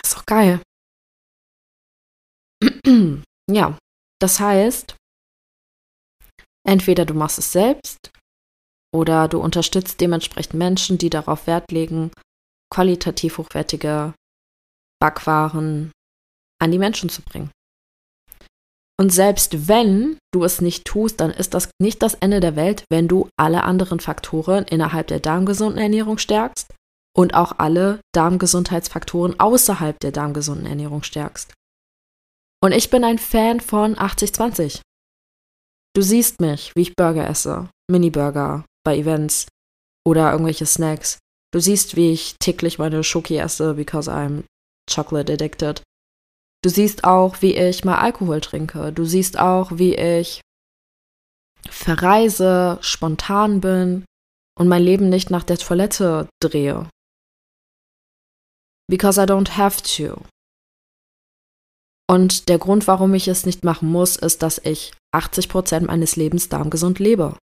Das 0.00 0.10
ist 0.10 0.16
doch 0.16 0.26
geil. 0.26 0.60
ja, 3.50 3.76
das 4.20 4.40
heißt, 4.40 4.96
entweder 6.66 7.04
du 7.04 7.14
machst 7.14 7.38
es 7.38 7.52
selbst 7.52 8.10
oder 8.94 9.28
du 9.28 9.40
unterstützt 9.40 10.00
dementsprechend 10.00 10.54
Menschen, 10.54 10.98
die 10.98 11.10
darauf 11.10 11.46
Wert 11.46 11.72
legen, 11.72 12.12
qualitativ 12.72 13.38
hochwertige 13.38 14.14
Backwaren 15.00 15.90
an 16.60 16.70
die 16.70 16.78
Menschen 16.78 17.08
zu 17.08 17.22
bringen. 17.22 17.50
Und 19.02 19.10
selbst 19.10 19.66
wenn 19.66 20.16
du 20.32 20.44
es 20.44 20.60
nicht 20.60 20.84
tust, 20.84 21.20
dann 21.20 21.32
ist 21.32 21.54
das 21.54 21.70
nicht 21.80 22.04
das 22.04 22.14
Ende 22.14 22.38
der 22.38 22.54
Welt, 22.54 22.84
wenn 22.88 23.08
du 23.08 23.28
alle 23.36 23.64
anderen 23.64 23.98
Faktoren 23.98 24.62
innerhalb 24.62 25.08
der 25.08 25.18
darmgesunden 25.18 25.82
Ernährung 25.82 26.18
stärkst 26.18 26.72
und 27.12 27.34
auch 27.34 27.58
alle 27.58 27.98
Darmgesundheitsfaktoren 28.14 29.40
außerhalb 29.40 29.98
der 29.98 30.12
darmgesunden 30.12 30.66
Ernährung 30.66 31.02
stärkst. 31.02 31.52
Und 32.62 32.70
ich 32.70 32.90
bin 32.90 33.02
ein 33.02 33.18
Fan 33.18 33.58
von 33.58 33.96
80-20. 33.96 34.82
Du 35.96 36.02
siehst 36.02 36.40
mich, 36.40 36.70
wie 36.76 36.82
ich 36.82 36.94
Burger 36.94 37.28
esse, 37.28 37.68
Mini-Burger 37.90 38.64
bei 38.84 38.96
Events 38.96 39.48
oder 40.06 40.30
irgendwelche 40.30 40.66
Snacks. 40.66 41.18
Du 41.52 41.58
siehst, 41.58 41.96
wie 41.96 42.12
ich 42.12 42.36
täglich 42.38 42.78
meine 42.78 43.02
Schoki 43.02 43.36
esse, 43.36 43.74
because 43.74 44.08
I'm 44.08 44.44
chocolate 44.88 45.32
addicted. 45.32 45.82
Du 46.62 46.70
siehst 46.70 47.04
auch, 47.04 47.42
wie 47.42 47.54
ich 47.54 47.84
mal 47.84 47.98
Alkohol 47.98 48.40
trinke. 48.40 48.92
Du 48.92 49.04
siehst 49.04 49.38
auch, 49.38 49.72
wie 49.78 49.94
ich 49.94 50.40
verreise, 51.68 52.78
spontan 52.80 53.60
bin 53.60 54.04
und 54.58 54.68
mein 54.68 54.82
Leben 54.82 55.08
nicht 55.08 55.30
nach 55.30 55.42
der 55.42 55.58
Toilette 55.58 56.28
drehe. 56.40 56.88
Because 58.88 59.20
I 59.20 59.24
don't 59.24 59.56
have 59.56 59.82
to. 59.82 60.22
Und 62.08 62.48
der 62.48 62.58
Grund, 62.58 62.86
warum 62.86 63.14
ich 63.14 63.26
es 63.26 63.46
nicht 63.46 63.64
machen 63.64 63.88
muss, 63.90 64.16
ist, 64.16 64.42
dass 64.42 64.58
ich 64.58 64.92
80% 65.14 65.86
meines 65.86 66.16
Lebens 66.16 66.48
darmgesund 66.48 66.98
lebe. 66.98 67.36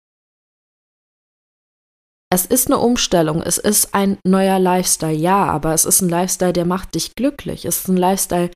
Es 2.32 2.44
ist 2.44 2.66
eine 2.66 2.78
Umstellung, 2.78 3.40
es 3.42 3.58
ist 3.58 3.94
ein 3.94 4.18
neuer 4.26 4.58
Lifestyle, 4.58 5.16
ja, 5.16 5.44
aber 5.44 5.72
es 5.72 5.84
ist 5.84 6.00
ein 6.00 6.08
Lifestyle, 6.08 6.52
der 6.52 6.64
macht 6.64 6.96
dich 6.96 7.14
glücklich. 7.14 7.64
Es 7.64 7.78
ist 7.78 7.88
ein 7.88 7.96
Lifestyle, 7.96 8.50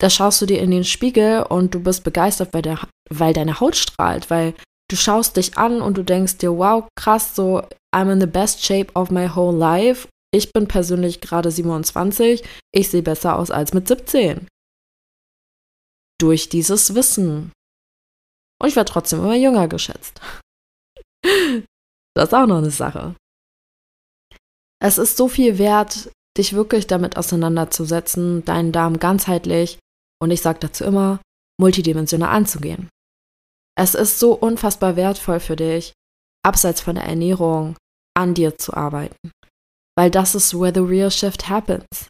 da 0.00 0.08
schaust 0.08 0.40
du 0.40 0.46
dir 0.46 0.60
in 0.60 0.70
den 0.70 0.84
Spiegel 0.84 1.42
und 1.42 1.74
du 1.74 1.80
bist 1.80 2.04
begeistert, 2.04 2.54
weil, 2.54 2.62
der, 2.62 2.80
weil 3.10 3.34
deine 3.34 3.60
Haut 3.60 3.76
strahlt, 3.76 4.30
weil 4.30 4.54
du 4.90 4.96
schaust 4.96 5.36
dich 5.36 5.58
an 5.58 5.82
und 5.82 5.98
du 5.98 6.02
denkst 6.02 6.38
dir, 6.38 6.56
wow, 6.56 6.88
krass, 6.96 7.36
so, 7.36 7.62
I'm 7.94 8.10
in 8.10 8.20
the 8.20 8.26
best 8.26 8.64
shape 8.64 8.90
of 8.94 9.10
my 9.10 9.28
whole 9.28 9.56
life. 9.56 10.08
Ich 10.32 10.52
bin 10.52 10.68
persönlich 10.68 11.20
gerade 11.20 11.50
27, 11.50 12.42
ich 12.72 12.88
sehe 12.88 13.02
besser 13.02 13.38
aus 13.38 13.50
als 13.50 13.74
mit 13.74 13.88
17. 13.88 14.46
Durch 16.18 16.48
dieses 16.48 16.94
Wissen. 16.94 17.52
Und 18.60 18.68
ich 18.68 18.76
werde 18.76 18.90
trotzdem 18.90 19.20
immer 19.20 19.36
jünger 19.36 19.68
geschätzt. 19.68 20.20
Das 22.16 22.30
ist 22.30 22.34
auch 22.34 22.46
noch 22.46 22.58
eine 22.58 22.72
Sache. 22.72 23.14
Es 24.82 24.98
ist 24.98 25.16
so 25.16 25.28
viel 25.28 25.58
wert, 25.58 26.10
dich 26.36 26.54
wirklich 26.54 26.88
damit 26.88 27.16
auseinanderzusetzen, 27.16 28.44
deinen 28.44 28.72
Darm 28.72 28.98
ganzheitlich 28.98 29.78
und 30.22 30.30
ich 30.30 30.42
sage 30.42 30.58
dazu 30.60 30.84
immer, 30.84 31.20
multidimensional 31.60 32.34
anzugehen. 32.34 32.88
Es 33.76 33.94
ist 33.94 34.18
so 34.18 34.34
unfassbar 34.34 34.96
wertvoll 34.96 35.40
für 35.40 35.56
dich, 35.56 35.92
abseits 36.44 36.80
von 36.80 36.96
der 36.96 37.04
Ernährung 37.04 37.76
an 38.16 38.34
dir 38.34 38.58
zu 38.58 38.74
arbeiten. 38.74 39.30
Weil 39.96 40.10
das 40.10 40.34
ist 40.34 40.54
where 40.54 40.72
the 40.74 40.80
real 40.80 41.10
shift 41.10 41.48
happens. 41.48 42.08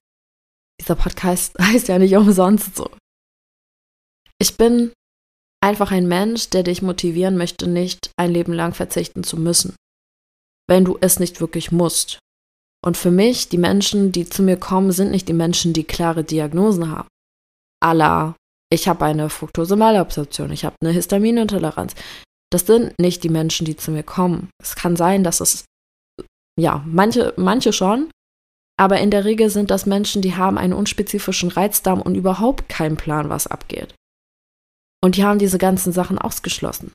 Dieser 0.80 0.96
Podcast 0.96 1.58
heißt 1.60 1.88
ja 1.88 1.98
nicht 1.98 2.16
umsonst 2.16 2.76
so. 2.76 2.90
Ich 4.40 4.56
bin 4.56 4.92
einfach 5.62 5.90
ein 5.90 6.08
Mensch, 6.08 6.50
der 6.50 6.62
dich 6.62 6.82
motivieren 6.82 7.36
möchte, 7.36 7.68
nicht 7.68 8.10
ein 8.16 8.32
Leben 8.32 8.52
lang 8.52 8.72
verzichten 8.72 9.22
zu 9.22 9.36
müssen, 9.36 9.76
wenn 10.66 10.84
du 10.84 10.96
es 11.00 11.20
nicht 11.20 11.40
wirklich 11.40 11.70
musst. 11.70 12.18
Und 12.82 12.96
für 12.96 13.10
mich, 13.10 13.50
die 13.50 13.58
Menschen, 13.58 14.10
die 14.10 14.26
zu 14.26 14.42
mir 14.42 14.56
kommen, 14.56 14.90
sind 14.90 15.10
nicht 15.10 15.28
die 15.28 15.34
Menschen, 15.34 15.74
die 15.74 15.84
klare 15.84 16.24
Diagnosen 16.24 16.90
haben 16.90 17.08
aller, 17.80 18.36
ich 18.72 18.88
habe 18.88 19.04
eine 19.04 19.30
Fructose-Malabsorption, 19.30 20.52
ich 20.52 20.64
habe 20.64 20.76
eine 20.80 20.92
Histaminintoleranz. 20.92 21.94
Das 22.50 22.66
sind 22.66 22.98
nicht 22.98 23.22
die 23.24 23.28
Menschen, 23.28 23.64
die 23.64 23.76
zu 23.76 23.90
mir 23.90 24.02
kommen. 24.02 24.50
Es 24.62 24.74
kann 24.74 24.96
sein, 24.96 25.24
dass 25.24 25.40
es, 25.40 25.64
ja, 26.58 26.84
manche, 26.86 27.32
manche 27.36 27.72
schon, 27.72 28.10
aber 28.80 28.98
in 29.00 29.10
der 29.10 29.24
Regel 29.24 29.50
sind 29.50 29.70
das 29.70 29.86
Menschen, 29.86 30.22
die 30.22 30.36
haben 30.36 30.56
einen 30.56 30.72
unspezifischen 30.72 31.50
Reizdarm 31.50 32.00
und 32.00 32.14
überhaupt 32.14 32.68
keinen 32.68 32.96
Plan, 32.96 33.28
was 33.28 33.46
abgeht. 33.46 33.94
Und 35.02 35.16
die 35.16 35.24
haben 35.24 35.38
diese 35.38 35.58
ganzen 35.58 35.92
Sachen 35.92 36.18
ausgeschlossen. 36.18 36.92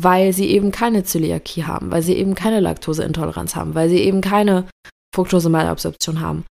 Weil 0.00 0.32
sie 0.32 0.48
eben 0.48 0.70
keine 0.70 1.04
Zöliakie 1.04 1.64
haben, 1.64 1.90
weil 1.90 2.02
sie 2.02 2.14
eben 2.14 2.34
keine 2.34 2.60
Laktoseintoleranz 2.60 3.56
haben, 3.56 3.74
weil 3.74 3.88
sie 3.88 4.00
eben 4.00 4.20
keine 4.20 4.68
Fructose-Malabsorption 5.14 6.20
haben. 6.20 6.44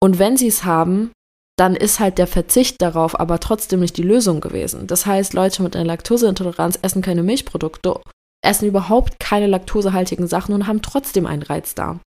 Und 0.00 0.18
wenn 0.18 0.36
sie 0.36 0.48
es 0.48 0.64
haben, 0.64 1.12
dann 1.56 1.76
ist 1.76 2.00
halt 2.00 2.18
der 2.18 2.26
Verzicht 2.26 2.80
darauf 2.80 3.18
aber 3.18 3.38
trotzdem 3.38 3.80
nicht 3.80 3.96
die 3.96 4.02
Lösung 4.02 4.40
gewesen. 4.40 4.86
Das 4.86 5.06
heißt, 5.06 5.32
Leute 5.34 5.62
mit 5.62 5.76
einer 5.76 5.84
Laktoseintoleranz 5.84 6.78
essen 6.82 7.02
keine 7.02 7.22
Milchprodukte, 7.22 8.00
essen 8.44 8.66
überhaupt 8.66 9.20
keine 9.20 9.46
laktosehaltigen 9.46 10.26
Sachen 10.26 10.54
und 10.54 10.66
haben 10.66 10.82
trotzdem 10.82 11.26
einen 11.26 11.42
Reizdarm. 11.42 12.00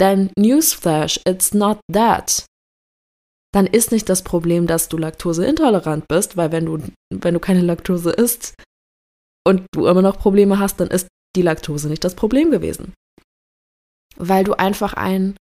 then 0.00 0.30
newsflash, 0.36 1.20
it's 1.26 1.52
not 1.52 1.78
that. 1.92 2.46
Dann 3.52 3.66
ist 3.66 3.92
nicht 3.92 4.08
das 4.08 4.22
Problem, 4.24 4.66
dass 4.66 4.88
du 4.88 4.96
laktoseintolerant 4.96 6.08
bist, 6.08 6.36
weil 6.36 6.52
wenn 6.52 6.66
du, 6.66 6.78
wenn 7.12 7.34
du 7.34 7.40
keine 7.40 7.60
Laktose 7.60 8.10
isst 8.10 8.54
und 9.46 9.66
du 9.72 9.86
immer 9.86 10.02
noch 10.02 10.18
Probleme 10.18 10.58
hast, 10.58 10.80
dann 10.80 10.88
ist 10.88 11.08
die 11.36 11.42
Laktose 11.42 11.88
nicht 11.88 12.02
das 12.02 12.14
Problem 12.14 12.50
gewesen. 12.50 12.94
Weil 14.16 14.44
du 14.44 14.54
einfach 14.54 14.94
ein 14.94 15.36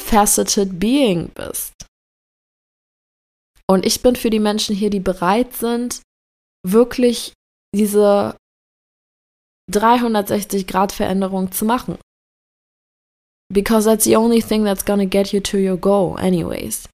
multifaceted 0.00 0.78
Being 0.78 1.28
bist. 1.34 1.74
Und 3.68 3.86
ich 3.86 4.02
bin 4.02 4.16
für 4.16 4.30
die 4.30 4.40
Menschen 4.40 4.74
hier, 4.74 4.90
die 4.90 5.00
bereit 5.00 5.52
sind, 5.54 6.02
wirklich 6.66 7.32
diese 7.74 8.36
360 9.70 10.66
Grad 10.66 10.92
Veränderung 10.92 11.52
zu 11.52 11.64
machen. 11.64 11.98
Because 13.52 13.88
that's 13.88 14.04
the 14.04 14.16
only 14.16 14.42
thing 14.42 14.64
that's 14.64 14.84
gonna 14.84 15.06
get 15.06 15.32
you 15.32 15.40
to 15.40 15.56
your 15.56 15.76
goal, 15.76 16.18
anyways. 16.18 16.88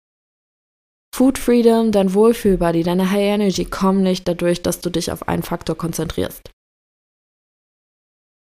Food 1.15 1.39
Freedom, 1.39 1.93
dein 1.93 2.13
Wohlfühlbody, 2.13 2.83
deine 2.83 3.11
High 3.11 3.35
Energy 3.35 3.65
kommen 3.65 4.03
nicht 4.03 4.29
dadurch, 4.29 4.63
dass 4.63 4.81
du 4.81 4.91
dich 4.91 5.11
auf 5.11 5.29
einen 5.29 5.43
Faktor 5.43 5.77
konzentrierst. 5.77 6.51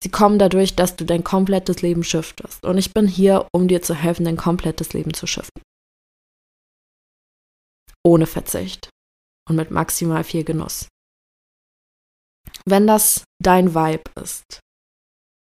Sie 0.04 0.12
kommen 0.12 0.38
dadurch, 0.38 0.76
dass 0.76 0.98
du 0.98 1.06
dein 1.06 1.24
komplettes 1.24 1.82
Leben 1.82 2.04
shiftest. 2.04 2.66
Und 2.66 2.78
ich 2.78 2.94
bin 2.94 3.08
hier, 3.08 3.48
um 3.54 3.70
dir 3.70 3.82
zu 3.82 3.96
helfen, 3.96 4.26
dein 4.26 4.36
komplettes 4.36 4.92
Leben 4.92 5.14
zu 5.14 5.28
shiften. 5.28 5.64
Ohne 8.06 8.26
Verzicht 8.26 8.90
und 9.48 9.56
mit 9.56 9.72
maximal 9.72 10.26
viel 10.26 10.44
Genuss. 10.44 10.90
Wenn 12.66 12.86
das 12.86 13.24
dein 13.42 13.74
Vibe 13.74 14.12
ist, 14.22 14.60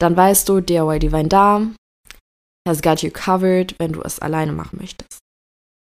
dann 0.00 0.16
weißt 0.16 0.48
du, 0.48 0.60
DIY 0.60 1.00
Divine 1.00 1.28
Darm 1.28 1.74
has 2.68 2.82
got 2.82 3.02
you 3.02 3.10
covered, 3.10 3.74
wenn 3.80 3.94
du 3.94 4.02
es 4.02 4.20
alleine 4.20 4.52
machen 4.52 4.78
möchtest. 4.78 5.18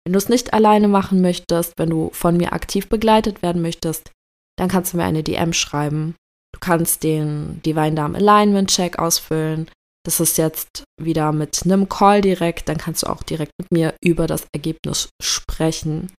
Wenn 0.05 0.13
du 0.13 0.19
es 0.19 0.29
nicht 0.29 0.53
alleine 0.53 0.89
machen 0.89 1.23
möchtest, 1.23 1.73
wenn 1.79 1.89
du 1.89 2.11
von 2.11 2.37
mir 2.37 2.53
aktiv 2.53 2.91
begleitet 2.91 3.41
werden 3.41 3.63
möchtest, 3.63 4.13
dann 4.59 4.69
kannst 4.69 4.93
du 4.93 4.99
mir 4.99 5.05
eine 5.05 5.23
DM 5.23 5.55
schreiben. 5.55 6.15
Du 6.53 6.61
kannst 6.61 7.03
den 7.03 7.61
Divine 7.63 7.95
Darm 7.95 8.15
Alignment 8.15 8.71
Check 8.71 8.99
ausfüllen. 8.99 9.71
Das 10.05 10.21
ist 10.21 10.39
jetzt 10.39 10.85
wieder 11.01 11.33
mit 11.33 11.63
einem 11.65 11.89
Call 11.89 12.21
direkt. 12.21 12.69
Dann 12.69 12.79
kannst 12.79 13.03
du 13.03 13.07
auch 13.09 13.23
direkt 13.23 13.53
mit 13.61 13.71
mir 13.73 13.95
über 14.03 14.27
das 14.27 14.47
Ergebnis 14.55 15.11
sprechen. 15.23 16.13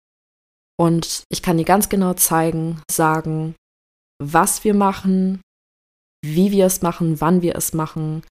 Und 0.79 1.25
ich 1.31 1.43
kann 1.43 1.59
dir 1.59 1.65
ganz 1.65 1.89
genau 1.89 2.15
zeigen, 2.15 2.81
sagen, 2.91 3.55
was 4.23 4.65
wir 4.65 4.75
machen, 4.75 5.41
wie 6.25 6.53
wir 6.53 6.67
es 6.67 6.83
machen, 6.83 7.21
wann 7.21 7.43
wir 7.43 7.55
es 7.55 7.73
machen, 7.73 8.23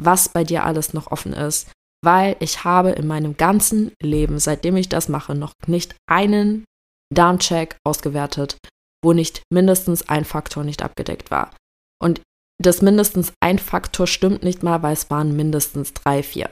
was 0.00 0.28
bei 0.28 0.44
dir 0.44 0.64
alles 0.64 0.94
noch 0.94 1.10
offen 1.10 1.32
ist, 1.32 1.70
weil 2.02 2.36
ich 2.40 2.64
habe 2.64 2.90
in 2.90 3.06
meinem 3.06 3.36
ganzen 3.36 3.92
Leben, 4.02 4.38
seitdem 4.38 4.76
ich 4.76 4.88
das 4.88 5.08
mache, 5.08 5.34
noch 5.34 5.52
nicht 5.66 5.94
einen 6.08 6.64
Darmcheck 7.12 7.76
ausgewertet, 7.84 8.56
wo 9.02 9.12
nicht 9.12 9.42
mindestens 9.52 10.08
ein 10.08 10.24
Faktor 10.24 10.64
nicht 10.64 10.82
abgedeckt 10.82 11.30
war. 11.30 11.54
Und 12.02 12.20
das 12.60 12.82
mindestens 12.82 13.32
ein 13.40 13.58
Faktor 13.58 14.06
stimmt 14.06 14.42
nicht 14.42 14.62
mal, 14.62 14.82
weil 14.82 14.92
es 14.92 15.10
waren 15.10 15.34
mindestens 15.34 15.94
drei, 15.94 16.22
vier. 16.22 16.50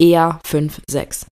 Eher 0.00 0.40
fünf, 0.44 0.80
sechs. 0.88 1.26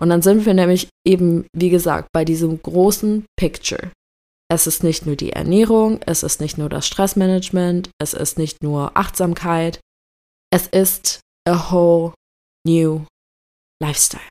Und 0.00 0.08
dann 0.08 0.22
sind 0.22 0.46
wir 0.46 0.54
nämlich 0.54 0.88
eben, 1.06 1.46
wie 1.54 1.68
gesagt, 1.68 2.08
bei 2.12 2.24
diesem 2.24 2.62
großen 2.62 3.26
Picture. 3.36 3.92
Es 4.50 4.66
ist 4.66 4.82
nicht 4.82 5.06
nur 5.06 5.16
die 5.16 5.32
Ernährung, 5.32 6.00
es 6.06 6.22
ist 6.22 6.40
nicht 6.40 6.56
nur 6.56 6.68
das 6.68 6.86
Stressmanagement, 6.86 7.90
es 8.00 8.14
ist 8.14 8.38
nicht 8.38 8.62
nur 8.62 8.96
Achtsamkeit, 8.96 9.78
es 10.50 10.66
ist 10.66 11.20
a 11.46 11.70
whole 11.70 12.14
new 12.66 13.04
lifestyle. 13.80 14.28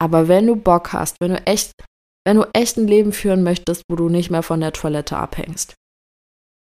Aber 0.00 0.28
wenn 0.28 0.46
du 0.46 0.54
Bock 0.54 0.92
hast, 0.92 1.16
wenn 1.20 1.32
du 1.32 1.46
echt, 1.46 1.72
wenn 2.28 2.36
du 2.36 2.46
echt 2.52 2.76
ein 2.76 2.86
Leben 2.86 3.14
führen 3.14 3.42
möchtest, 3.42 3.84
wo 3.88 3.96
du 3.96 4.10
nicht 4.10 4.30
mehr 4.30 4.42
von 4.42 4.60
der 4.60 4.74
Toilette 4.74 5.16
abhängst. 5.16 5.72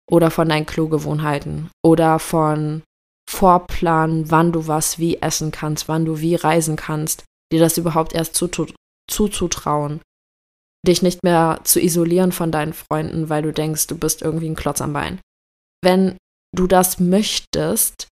Oder 0.09 0.31
von 0.31 0.47
deinen 0.47 0.65
Klogewohnheiten. 0.65 1.69
Oder 1.83 2.19
von 2.19 2.83
Vorplan, 3.29 4.31
wann 4.31 4.53
du 4.53 4.67
was 4.67 4.97
wie 4.97 5.17
essen 5.17 5.51
kannst, 5.51 5.89
wann 5.89 6.05
du 6.05 6.21
wie 6.21 6.35
reisen 6.35 6.77
kannst, 6.77 7.25
dir 7.51 7.59
das 7.59 7.77
überhaupt 7.77 8.13
erst 8.13 8.41
zuzutrauen, 9.09 9.99
dich 10.87 11.01
nicht 11.01 11.21
mehr 11.21 11.59
zu 11.65 11.81
isolieren 11.81 12.31
von 12.31 12.53
deinen 12.53 12.71
Freunden, 12.71 13.27
weil 13.27 13.41
du 13.41 13.51
denkst, 13.51 13.87
du 13.87 13.97
bist 13.97 14.21
irgendwie 14.21 14.49
ein 14.49 14.55
Klotz 14.55 14.79
am 14.79 14.93
Bein. 14.93 15.19
Wenn 15.83 16.15
du 16.55 16.65
das 16.65 16.97
möchtest, 17.01 18.07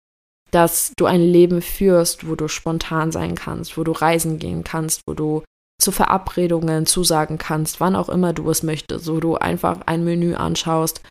dass 0.50 0.92
du 0.94 1.06
ein 1.06 1.22
Leben 1.22 1.62
führst, 1.62 2.28
wo 2.28 2.34
du 2.34 2.48
spontan 2.48 3.12
sein 3.12 3.34
kannst, 3.34 3.78
wo 3.78 3.84
du 3.84 3.92
reisen 3.92 4.38
gehen 4.38 4.62
kannst, 4.62 5.00
wo 5.06 5.14
du 5.14 5.42
zu 5.80 5.92
Verabredungen 5.92 6.86
zusagen 6.86 7.38
kannst, 7.38 7.80
wann 7.80 7.96
auch 7.96 8.08
immer 8.08 8.32
du 8.32 8.48
es 8.50 8.62
möchtest, 8.62 9.08
wo 9.08 9.18
du 9.20 9.36
einfach 9.36 9.80
ein 9.86 10.04
Menü 10.04 10.34
anschaust, 10.34 11.02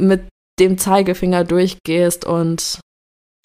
mit 0.00 0.28
dem 0.58 0.78
Zeigefinger 0.78 1.44
durchgehst 1.44 2.24
und 2.24 2.80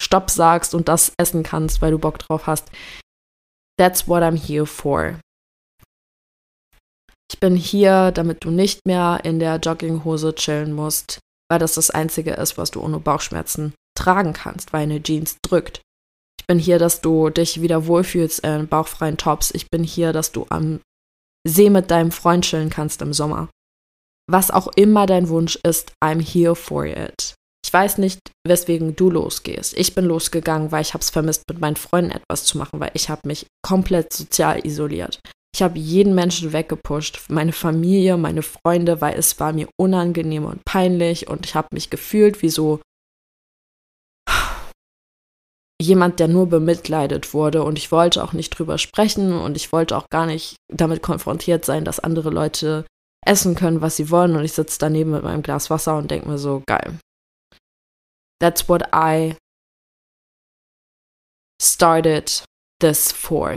Stopp 0.02 0.30
sagst 0.30 0.74
und 0.74 0.88
das 0.88 1.12
essen 1.18 1.42
kannst, 1.42 1.80
weil 1.80 1.92
du 1.92 1.98
Bock 1.98 2.18
drauf 2.18 2.46
hast. 2.46 2.70
That's 3.78 4.08
what 4.08 4.22
I'm 4.22 4.36
here 4.36 4.66
for. 4.66 5.18
Ich 7.30 7.40
bin 7.40 7.56
hier, 7.56 8.12
damit 8.12 8.44
du 8.44 8.50
nicht 8.50 8.86
mehr 8.86 9.20
in 9.24 9.38
der 9.40 9.56
Jogginghose 9.56 10.34
chillen 10.34 10.72
musst, 10.72 11.18
weil 11.50 11.58
das 11.58 11.74
das 11.74 11.90
Einzige 11.90 12.32
ist, 12.34 12.56
was 12.56 12.70
du 12.70 12.80
ohne 12.80 13.00
Bauchschmerzen 13.00 13.74
tragen 13.96 14.32
kannst, 14.32 14.72
weil 14.72 14.82
eine 14.82 15.02
Jeans 15.02 15.36
drückt. 15.42 15.80
Ich 16.48 16.54
bin 16.54 16.58
hier, 16.60 16.78
dass 16.78 17.00
du 17.00 17.28
dich 17.28 17.60
wieder 17.60 17.88
wohlfühlst 17.88 18.38
in 18.46 18.68
bauchfreien 18.68 19.16
Tops. 19.16 19.50
Ich 19.52 19.68
bin 19.68 19.82
hier, 19.82 20.12
dass 20.12 20.30
du 20.30 20.46
am 20.48 20.78
See 21.44 21.70
mit 21.70 21.90
deinem 21.90 22.12
Freund 22.12 22.44
chillen 22.44 22.70
kannst 22.70 23.02
im 23.02 23.12
Sommer. 23.12 23.48
Was 24.30 24.52
auch 24.52 24.68
immer 24.76 25.06
dein 25.06 25.28
Wunsch 25.28 25.58
ist, 25.64 25.90
I'm 26.00 26.20
here 26.20 26.54
for 26.54 26.86
it. 26.86 27.34
Ich 27.64 27.72
weiß 27.72 27.98
nicht, 27.98 28.20
weswegen 28.46 28.94
du 28.94 29.10
losgehst. 29.10 29.76
Ich 29.76 29.96
bin 29.96 30.04
losgegangen, 30.04 30.70
weil 30.70 30.82
ich 30.82 30.94
habe 30.94 31.02
es 31.02 31.10
vermisst, 31.10 31.42
mit 31.48 31.60
meinen 31.60 31.74
Freunden 31.74 32.12
etwas 32.12 32.44
zu 32.44 32.58
machen, 32.58 32.78
weil 32.78 32.92
ich 32.94 33.08
habe 33.08 33.22
mich 33.26 33.46
komplett 33.62 34.12
sozial 34.12 34.64
isoliert. 34.64 35.18
Ich 35.52 35.62
habe 35.62 35.80
jeden 35.80 36.14
Menschen 36.14 36.52
weggepusht, 36.52 37.22
meine 37.28 37.52
Familie, 37.52 38.16
meine 38.18 38.42
Freunde, 38.42 39.00
weil 39.00 39.18
es 39.18 39.40
war 39.40 39.52
mir 39.52 39.66
unangenehm 39.80 40.44
und 40.44 40.64
peinlich 40.64 41.26
und 41.26 41.44
ich 41.44 41.56
habe 41.56 41.68
mich 41.72 41.90
gefühlt 41.90 42.40
wie 42.42 42.50
so 42.50 42.78
jemand, 45.80 46.20
der 46.20 46.28
nur 46.28 46.48
bemitleidet 46.48 47.34
wurde 47.34 47.62
und 47.62 47.78
ich 47.78 47.92
wollte 47.92 48.22
auch 48.24 48.32
nicht 48.32 48.50
drüber 48.50 48.78
sprechen 48.78 49.32
und 49.32 49.56
ich 49.56 49.72
wollte 49.72 49.96
auch 49.96 50.08
gar 50.08 50.26
nicht 50.26 50.56
damit 50.72 51.02
konfrontiert 51.02 51.64
sein, 51.64 51.84
dass 51.84 52.00
andere 52.00 52.30
Leute 52.30 52.86
essen 53.26 53.54
können, 53.54 53.80
was 53.80 53.96
sie 53.96 54.10
wollen 54.10 54.36
und 54.36 54.44
ich 54.44 54.52
sitze 54.52 54.78
daneben 54.78 55.10
mit 55.10 55.22
meinem 55.22 55.42
Glas 55.42 55.68
Wasser 55.68 55.96
und 55.98 56.10
denke 56.10 56.28
mir 56.28 56.38
so, 56.38 56.62
geil. 56.66 56.98
That's 58.40 58.68
what 58.68 58.82
I 58.94 59.36
started 61.60 62.44
this 62.80 63.12
for. 63.12 63.56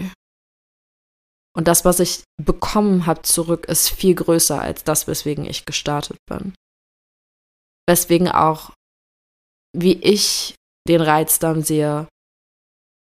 Und 1.56 1.68
das, 1.68 1.84
was 1.84 2.00
ich 2.00 2.24
bekommen 2.42 3.06
habe 3.06 3.22
zurück, 3.24 3.66
ist 3.66 3.90
viel 3.90 4.16
größer 4.16 4.62
als 4.62 4.84
das, 4.84 5.08
weswegen 5.08 5.46
ich 5.46 5.66
gestartet 5.66 6.18
bin. 6.28 6.54
Weswegen 7.88 8.30
auch, 8.30 8.72
wie 9.76 9.94
ich 9.94 10.56
den 10.90 11.02
Reizdarm 11.02 11.62
sehe, 11.62 12.08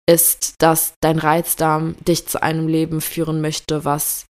ist, 0.09 0.55
dass 0.59 0.95
dein 1.01 1.19
Reizdarm 1.19 1.97
dich 2.05 2.27
zu 2.27 2.43
einem 2.43 2.69
Leben 2.69 3.01
führen 3.01 3.41
möchte, 3.41 3.85
was, 3.85 4.27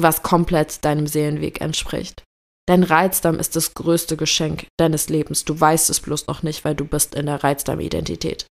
was 0.00 0.22
komplett 0.22 0.84
deinem 0.84 1.06
Seelenweg 1.06 1.60
entspricht. 1.60 2.24
Dein 2.66 2.84
Reizdarm 2.84 3.38
ist 3.38 3.56
das 3.56 3.74
größte 3.74 4.16
Geschenk 4.16 4.66
deines 4.78 5.08
Lebens. 5.08 5.44
Du 5.44 5.58
weißt 5.58 5.90
es 5.90 6.00
bloß 6.00 6.28
noch 6.28 6.42
nicht, 6.42 6.64
weil 6.64 6.76
du 6.76 6.84
bist 6.84 7.14
in 7.14 7.26
der 7.26 7.42
Reizdarm-Identität. 7.42 8.46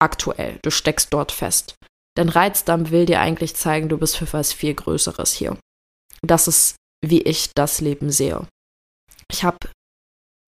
Aktuell. 0.00 0.58
Du 0.62 0.70
steckst 0.70 1.12
dort 1.12 1.32
fest. 1.32 1.74
Dein 2.16 2.30
Reizdarm 2.30 2.90
will 2.90 3.04
dir 3.04 3.20
eigentlich 3.20 3.54
zeigen, 3.54 3.90
du 3.90 3.98
bist 3.98 4.16
für 4.16 4.32
was 4.32 4.54
viel 4.54 4.74
Größeres 4.74 5.32
hier. 5.32 5.58
Das 6.22 6.48
ist, 6.48 6.76
wie 7.04 7.20
ich 7.20 7.50
das 7.54 7.82
Leben 7.82 8.10
sehe. 8.10 8.48
Ich 9.30 9.44
habe 9.44 9.58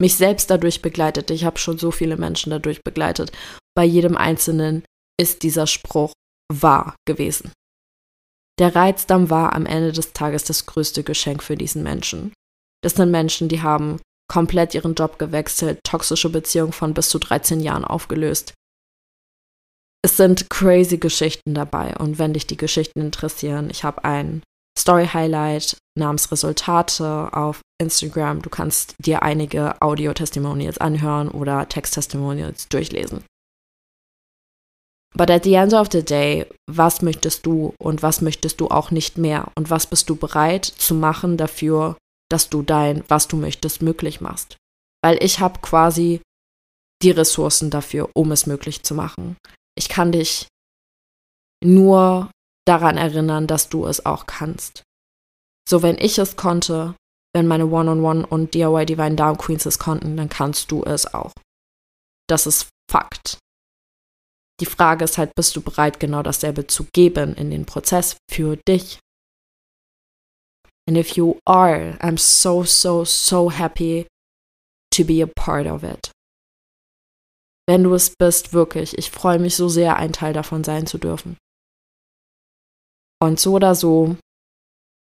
mich 0.00 0.16
selbst 0.16 0.50
dadurch 0.50 0.82
begleitet. 0.82 1.30
Ich 1.30 1.44
habe 1.44 1.58
schon 1.58 1.78
so 1.78 1.90
viele 1.90 2.16
Menschen 2.16 2.50
dadurch 2.50 2.82
begleitet. 2.82 3.32
Bei 3.76 3.84
jedem 3.84 4.16
Einzelnen 4.16 4.84
ist 5.20 5.42
dieser 5.42 5.66
Spruch 5.66 6.12
wahr 6.52 6.94
gewesen. 7.06 7.52
Der 8.58 8.74
Reizdarm 8.74 9.30
war 9.30 9.52
am 9.54 9.66
Ende 9.66 9.92
des 9.92 10.12
Tages 10.12 10.44
das 10.44 10.66
größte 10.66 11.04
Geschenk 11.04 11.42
für 11.42 11.56
diesen 11.56 11.82
Menschen. 11.82 12.32
Das 12.82 12.94
sind 12.94 13.10
Menschen, 13.10 13.48
die 13.48 13.62
haben 13.62 14.00
komplett 14.30 14.74
ihren 14.74 14.94
Job 14.94 15.18
gewechselt, 15.18 15.80
toxische 15.84 16.28
Beziehungen 16.28 16.72
von 16.72 16.94
bis 16.94 17.08
zu 17.08 17.18
13 17.18 17.60
Jahren 17.60 17.84
aufgelöst, 17.84 18.54
es 20.04 20.16
sind 20.16 20.48
crazy 20.48 20.98
Geschichten 20.98 21.54
dabei 21.54 21.96
und 21.96 22.18
wenn 22.18 22.32
dich 22.32 22.46
die 22.46 22.56
Geschichten 22.56 23.00
interessieren, 23.00 23.68
ich 23.70 23.82
habe 23.82 24.04
ein 24.78 24.80
Story-Highlight 24.80 25.76
namens 25.98 26.30
Resultate 26.30 27.30
auf 27.32 27.60
Instagram. 27.80 28.42
Du 28.42 28.50
kannst 28.50 28.94
dir 28.98 29.22
einige 29.22 29.80
Audio-Testimonials 29.82 30.78
anhören 30.78 31.28
oder 31.28 31.68
Text-Testimonials 31.68 32.68
durchlesen. 32.68 33.24
But 35.16 35.30
at 35.30 35.44
the 35.44 35.54
end 35.54 35.72
of 35.72 35.88
the 35.90 36.04
day, 36.04 36.46
was 36.70 37.02
möchtest 37.02 37.46
du 37.46 37.74
und 37.78 38.02
was 38.02 38.20
möchtest 38.20 38.60
du 38.60 38.68
auch 38.68 38.90
nicht 38.90 39.18
mehr? 39.18 39.50
Und 39.56 39.70
was 39.70 39.86
bist 39.86 40.08
du 40.10 40.16
bereit 40.16 40.64
zu 40.64 40.94
machen 40.94 41.36
dafür, 41.36 41.96
dass 42.30 42.50
du 42.50 42.62
dein, 42.62 43.02
was 43.08 43.26
du 43.26 43.36
möchtest, 43.36 43.82
möglich 43.82 44.20
machst? 44.20 44.56
Weil 45.02 45.22
ich 45.22 45.40
habe 45.40 45.60
quasi 45.60 46.20
die 47.02 47.10
Ressourcen 47.10 47.70
dafür, 47.70 48.10
um 48.14 48.32
es 48.32 48.46
möglich 48.46 48.82
zu 48.82 48.94
machen. 48.94 49.36
Ich 49.76 49.88
kann 49.88 50.12
dich 50.12 50.46
nur 51.64 52.30
daran 52.68 52.96
erinnern, 52.96 53.46
dass 53.46 53.68
du 53.68 53.86
es 53.86 54.04
auch 54.04 54.26
kannst. 54.26 54.82
So, 55.68 55.82
wenn 55.82 55.98
ich 55.98 56.18
es 56.18 56.36
konnte, 56.36 56.94
wenn 57.34 57.46
meine 57.46 57.66
One-on-One 57.66 58.22
-on 58.22 58.24
-One 58.24 58.26
und 58.26 58.54
DIY 58.54 58.86
Divine 58.86 59.16
Darm 59.16 59.38
Queens 59.38 59.66
es 59.66 59.78
konnten, 59.78 60.16
dann 60.16 60.28
kannst 60.28 60.70
du 60.70 60.82
es 60.84 61.12
auch. 61.12 61.32
Das 62.28 62.46
ist 62.46 62.68
Fakt. 62.90 63.38
Die 64.60 64.66
Frage 64.66 65.04
ist 65.04 65.18
halt, 65.18 65.34
bist 65.36 65.54
du 65.54 65.60
bereit, 65.60 66.00
genau 66.00 66.22
dasselbe 66.22 66.66
zu 66.66 66.86
geben 66.92 67.34
in 67.34 67.50
den 67.50 67.64
Prozess 67.64 68.16
für 68.30 68.56
dich? 68.56 68.98
And 70.88 70.96
if 70.96 71.16
you 71.16 71.38
are, 71.44 71.98
I'm 72.00 72.18
so, 72.18 72.64
so, 72.64 73.04
so 73.04 73.50
happy 73.50 74.06
to 74.94 75.04
be 75.04 75.22
a 75.22 75.26
part 75.26 75.66
of 75.66 75.82
it. 75.82 76.10
Wenn 77.68 77.84
du 77.84 77.92
es 77.92 78.14
bist, 78.18 78.54
wirklich, 78.54 78.96
ich 78.96 79.10
freue 79.10 79.38
mich 79.38 79.54
so 79.54 79.68
sehr, 79.68 79.96
ein 79.96 80.12
Teil 80.12 80.32
davon 80.32 80.64
sein 80.64 80.86
zu 80.86 80.96
dürfen. 80.96 81.36
Und 83.20 83.40
so 83.40 83.54
oder 83.54 83.74
so, 83.74 84.16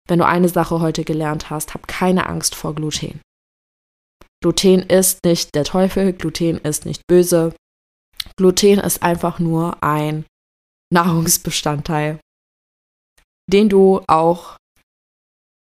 wenn 0.07 0.19
du 0.19 0.25
eine 0.25 0.49
Sache 0.49 0.79
heute 0.79 1.03
gelernt 1.03 1.49
hast, 1.49 1.73
hab 1.73 1.88
keine 1.88 2.27
Angst 2.27 2.55
vor 2.55 2.73
Gluten. 2.73 3.21
Gluten 4.41 4.81
ist 4.83 5.23
nicht 5.25 5.53
der 5.53 5.65
Teufel, 5.65 6.13
Gluten 6.13 6.57
ist 6.59 6.85
nicht 6.85 7.05
böse. 7.07 7.53
Gluten 8.38 8.79
ist 8.79 9.03
einfach 9.03 9.39
nur 9.39 9.83
ein 9.83 10.25
Nahrungsbestandteil, 10.91 12.19
den 13.51 13.69
du 13.69 14.01
auch 14.07 14.57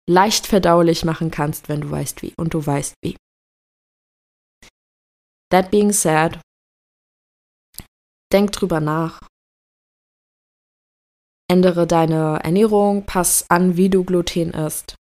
leicht 0.07 0.45
verdaulich 0.45 1.05
machen 1.05 1.31
kannst, 1.31 1.69
wenn 1.69 1.81
du 1.81 1.89
weißt 1.89 2.21
wie. 2.21 2.33
Und 2.37 2.53
du 2.53 2.65
weißt 2.65 2.95
wie. 3.01 3.15
That 5.51 5.71
being 5.71 5.91
said, 5.91 6.39
denk 8.31 8.51
drüber 8.51 8.81
nach, 8.81 9.21
Ändere 11.49 11.85
deine 11.85 12.39
Ernährung, 12.43 13.05
pass 13.05 13.45
an, 13.49 13.77
wie 13.77 13.89
du 13.89 14.03
Gluten 14.03 14.51
isst. 14.51 14.95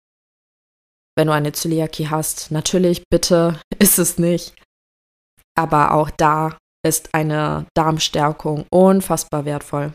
Wenn 1.17 1.27
du 1.27 1.35
eine 1.35 1.53
Zöliakie 1.53 2.09
hast, 2.09 2.51
natürlich, 2.51 3.03
bitte 3.11 3.61
ist 3.79 3.99
es 3.99 4.19
nicht. 4.19 4.55
Aber 5.59 5.93
auch 5.93 6.11
da 6.11 6.57
ist 6.83 7.15
eine 7.15 7.67
Darmstärkung 7.75 8.67
unfassbar 8.71 9.45
wertvoll. 9.45 9.93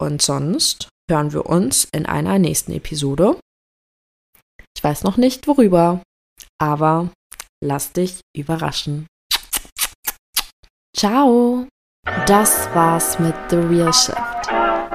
Und 0.00 0.20
sonst 0.20 0.88
hören 1.08 1.32
wir 1.32 1.46
uns 1.46 1.86
in 1.92 2.06
einer 2.06 2.38
nächsten 2.38 2.72
Episode. 2.72 3.38
Ich 4.76 4.82
weiß 4.82 5.04
noch 5.04 5.16
nicht 5.16 5.46
worüber, 5.46 6.02
aber 6.60 7.10
lass 7.62 7.92
dich 7.92 8.20
überraschen. 8.36 9.06
Ciao! 10.96 11.68
Das 12.26 12.68
war's 12.74 13.18
mit 13.18 13.34
The 13.50 13.56
Real 13.56 13.92
Shift. 13.92 14.83